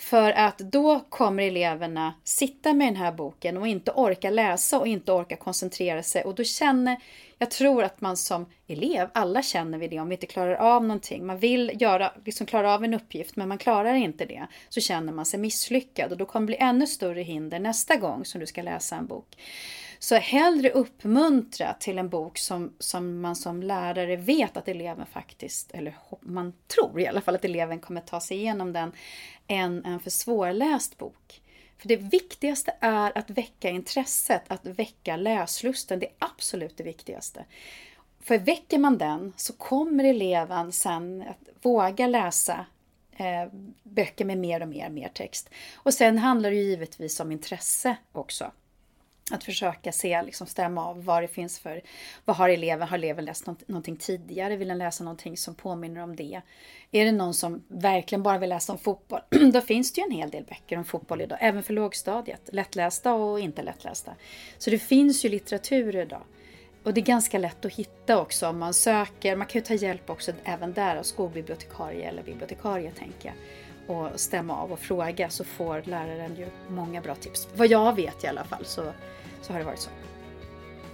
För 0.00 0.32
att 0.32 0.58
då 0.58 1.00
kommer 1.00 1.42
eleverna 1.42 2.14
sitta 2.24 2.72
med 2.72 2.86
den 2.86 2.96
här 2.96 3.12
boken 3.12 3.56
och 3.56 3.66
inte 3.66 3.90
orka 3.90 4.30
läsa 4.30 4.78
och 4.78 4.86
inte 4.86 5.12
orka 5.12 5.36
koncentrera 5.36 6.02
sig 6.02 6.24
och 6.24 6.34
då 6.34 6.44
känner 6.44 6.96
jag 7.42 7.50
tror 7.50 7.84
att 7.84 8.00
man 8.00 8.16
som 8.16 8.46
elev, 8.66 9.08
alla 9.14 9.42
känner 9.42 9.78
vi 9.78 9.88
det 9.88 10.00
om 10.00 10.08
vi 10.08 10.14
inte 10.14 10.26
klarar 10.26 10.54
av 10.54 10.82
någonting. 10.82 11.26
Man 11.26 11.38
vill 11.38 11.72
göra, 11.80 12.12
liksom 12.24 12.46
klara 12.46 12.74
av 12.74 12.84
en 12.84 12.94
uppgift 12.94 13.36
men 13.36 13.48
man 13.48 13.58
klarar 13.58 13.94
inte 13.94 14.24
det. 14.24 14.46
Så 14.68 14.80
känner 14.80 15.12
man 15.12 15.26
sig 15.26 15.40
misslyckad 15.40 16.12
och 16.12 16.18
då 16.18 16.24
kommer 16.24 16.46
det 16.46 16.46
bli 16.46 16.56
ännu 16.56 16.86
större 16.86 17.22
hinder 17.22 17.58
nästa 17.58 17.96
gång 17.96 18.24
som 18.24 18.40
du 18.40 18.46
ska 18.46 18.62
läsa 18.62 18.96
en 18.96 19.06
bok. 19.06 19.36
Så 19.98 20.14
hellre 20.14 20.70
uppmuntra 20.70 21.74
till 21.80 21.98
en 21.98 22.08
bok 22.08 22.38
som, 22.38 22.72
som 22.78 23.20
man 23.20 23.36
som 23.36 23.62
lärare 23.62 24.16
vet 24.16 24.56
att 24.56 24.68
eleven 24.68 25.06
faktiskt, 25.06 25.70
eller 25.70 25.96
man 26.20 26.52
tror 26.76 27.00
i 27.00 27.06
alla 27.06 27.20
fall 27.20 27.34
att 27.34 27.44
eleven 27.44 27.80
kommer 27.80 28.00
ta 28.00 28.20
sig 28.20 28.36
igenom 28.36 28.72
den, 28.72 28.92
än 29.50 29.84
en 29.84 30.00
för 30.00 30.10
svårläst 30.10 30.98
bok. 30.98 31.42
För 31.78 31.88
det 31.88 31.96
viktigaste 31.96 32.74
är 32.80 33.18
att 33.18 33.30
väcka 33.30 33.70
intresset, 33.70 34.42
att 34.48 34.66
väcka 34.66 35.16
läslusten. 35.16 35.98
Det 35.98 36.06
är 36.06 36.12
absolut 36.18 36.76
det 36.76 36.84
viktigaste. 36.84 37.44
För 38.20 38.38
väcker 38.38 38.78
man 38.78 38.98
den 38.98 39.32
så 39.36 39.52
kommer 39.52 40.04
eleven 40.04 40.72
sen 40.72 41.22
att 41.22 41.64
våga 41.64 42.06
läsa 42.06 42.66
eh, 43.16 43.48
böcker 43.82 44.24
med 44.24 44.38
mer 44.38 44.62
och 44.62 44.68
mer, 44.68 44.88
mer 44.88 45.08
text. 45.08 45.50
Och 45.74 45.94
sen 45.94 46.18
handlar 46.18 46.50
det 46.50 46.56
givetvis 46.56 47.20
om 47.20 47.32
intresse 47.32 47.96
också. 48.12 48.50
Att 49.30 49.44
försöka 49.44 49.92
se, 49.92 50.22
liksom 50.22 50.46
stämma 50.46 50.86
av 50.86 51.04
vad 51.04 51.22
det 51.22 51.28
finns 51.28 51.58
för, 51.58 51.82
vad 52.24 52.36
har 52.36 52.48
eleven, 52.48 52.88
har 52.88 52.98
eleven 52.98 53.24
läst 53.24 53.46
någonting 53.46 53.96
tidigare, 53.96 54.56
vill 54.56 54.68
den 54.68 54.78
läsa 54.78 55.04
någonting 55.04 55.36
som 55.36 55.54
påminner 55.54 56.02
om 56.02 56.16
det? 56.16 56.40
Är 56.90 57.04
det 57.04 57.12
någon 57.12 57.34
som 57.34 57.64
verkligen 57.68 58.22
bara 58.22 58.38
vill 58.38 58.48
läsa 58.48 58.72
om 58.72 58.78
fotboll, 58.78 59.20
då 59.52 59.60
finns 59.60 59.92
det 59.92 60.00
ju 60.00 60.04
en 60.04 60.10
hel 60.10 60.30
del 60.30 60.44
böcker 60.44 60.78
om 60.78 60.84
fotboll 60.84 61.20
idag, 61.20 61.38
även 61.40 61.62
för 61.62 61.74
lågstadiet, 61.74 62.50
lättlästa 62.52 63.14
och 63.14 63.40
inte 63.40 63.62
lättlästa. 63.62 64.14
Så 64.58 64.70
det 64.70 64.78
finns 64.78 65.24
ju 65.24 65.28
litteratur 65.28 65.96
idag. 65.96 66.22
Och 66.82 66.94
det 66.94 67.00
är 67.00 67.04
ganska 67.04 67.38
lätt 67.38 67.64
att 67.64 67.72
hitta 67.72 68.20
också 68.20 68.48
om 68.48 68.58
man 68.58 68.74
söker, 68.74 69.36
man 69.36 69.46
kan 69.46 69.58
ju 69.58 69.64
ta 69.64 69.74
hjälp 69.74 70.10
också 70.10 70.32
även 70.44 70.72
där 70.72 70.96
av 70.96 71.02
skolbibliotekarie 71.02 72.08
eller 72.08 72.22
bibliotekarie 72.22 72.90
tänker 72.90 73.28
jag 73.28 73.36
och 73.90 74.20
stämma 74.20 74.56
av 74.56 74.72
och 74.72 74.78
fråga 74.78 75.30
så 75.30 75.44
får 75.44 75.82
läraren 75.84 76.36
ju 76.36 76.46
många 76.68 77.00
bra 77.00 77.14
tips. 77.14 77.48
Vad 77.54 77.66
jag 77.66 77.96
vet 77.96 78.24
i 78.24 78.26
alla 78.26 78.44
fall 78.44 78.64
så 78.64 78.92
så 79.42 79.52
har 79.52 79.58
det 79.60 79.66
varit 79.66 79.78
så. 79.78 79.90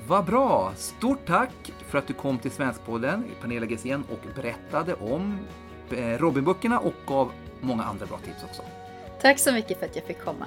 Vad 0.06 0.24
bra! 0.24 0.72
Stort 0.76 1.26
tack 1.26 1.72
för 1.88 1.98
att 1.98 2.06
du 2.06 2.14
kom 2.14 2.38
till 2.38 2.50
Svenskpodden, 2.50 3.24
Pernilla 3.40 3.66
Gesén, 3.66 4.04
och 4.10 4.42
berättade 4.42 4.94
om 4.94 5.38
eh, 5.90 6.18
Robinböckerna 6.18 6.78
och 6.78 6.94
gav 7.06 7.32
många 7.60 7.82
andra 7.82 8.06
bra 8.06 8.18
tips 8.18 8.44
också. 8.44 8.62
Tack 9.20 9.38
så 9.38 9.52
mycket 9.52 9.78
för 9.78 9.86
att 9.86 9.96
jag 9.96 10.04
fick 10.04 10.20
komma. 10.20 10.46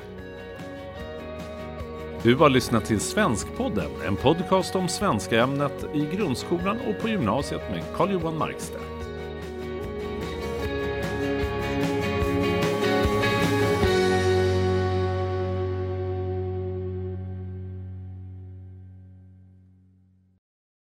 Du 2.23 2.35
har 2.35 2.49
lyssnat 2.49 2.85
till 2.85 2.99
Svenskpodden, 2.99 3.91
en 4.07 4.15
podcast 4.15 4.75
om 4.75 4.88
svenska 4.88 5.43
ämnet 5.43 5.85
i 5.93 6.15
grundskolan 6.15 6.77
och 6.88 7.01
på 7.01 7.09
gymnasiet 7.09 7.62
med 7.71 7.83
Carl-Johan 7.95 8.38
Markstedt. 8.38 8.88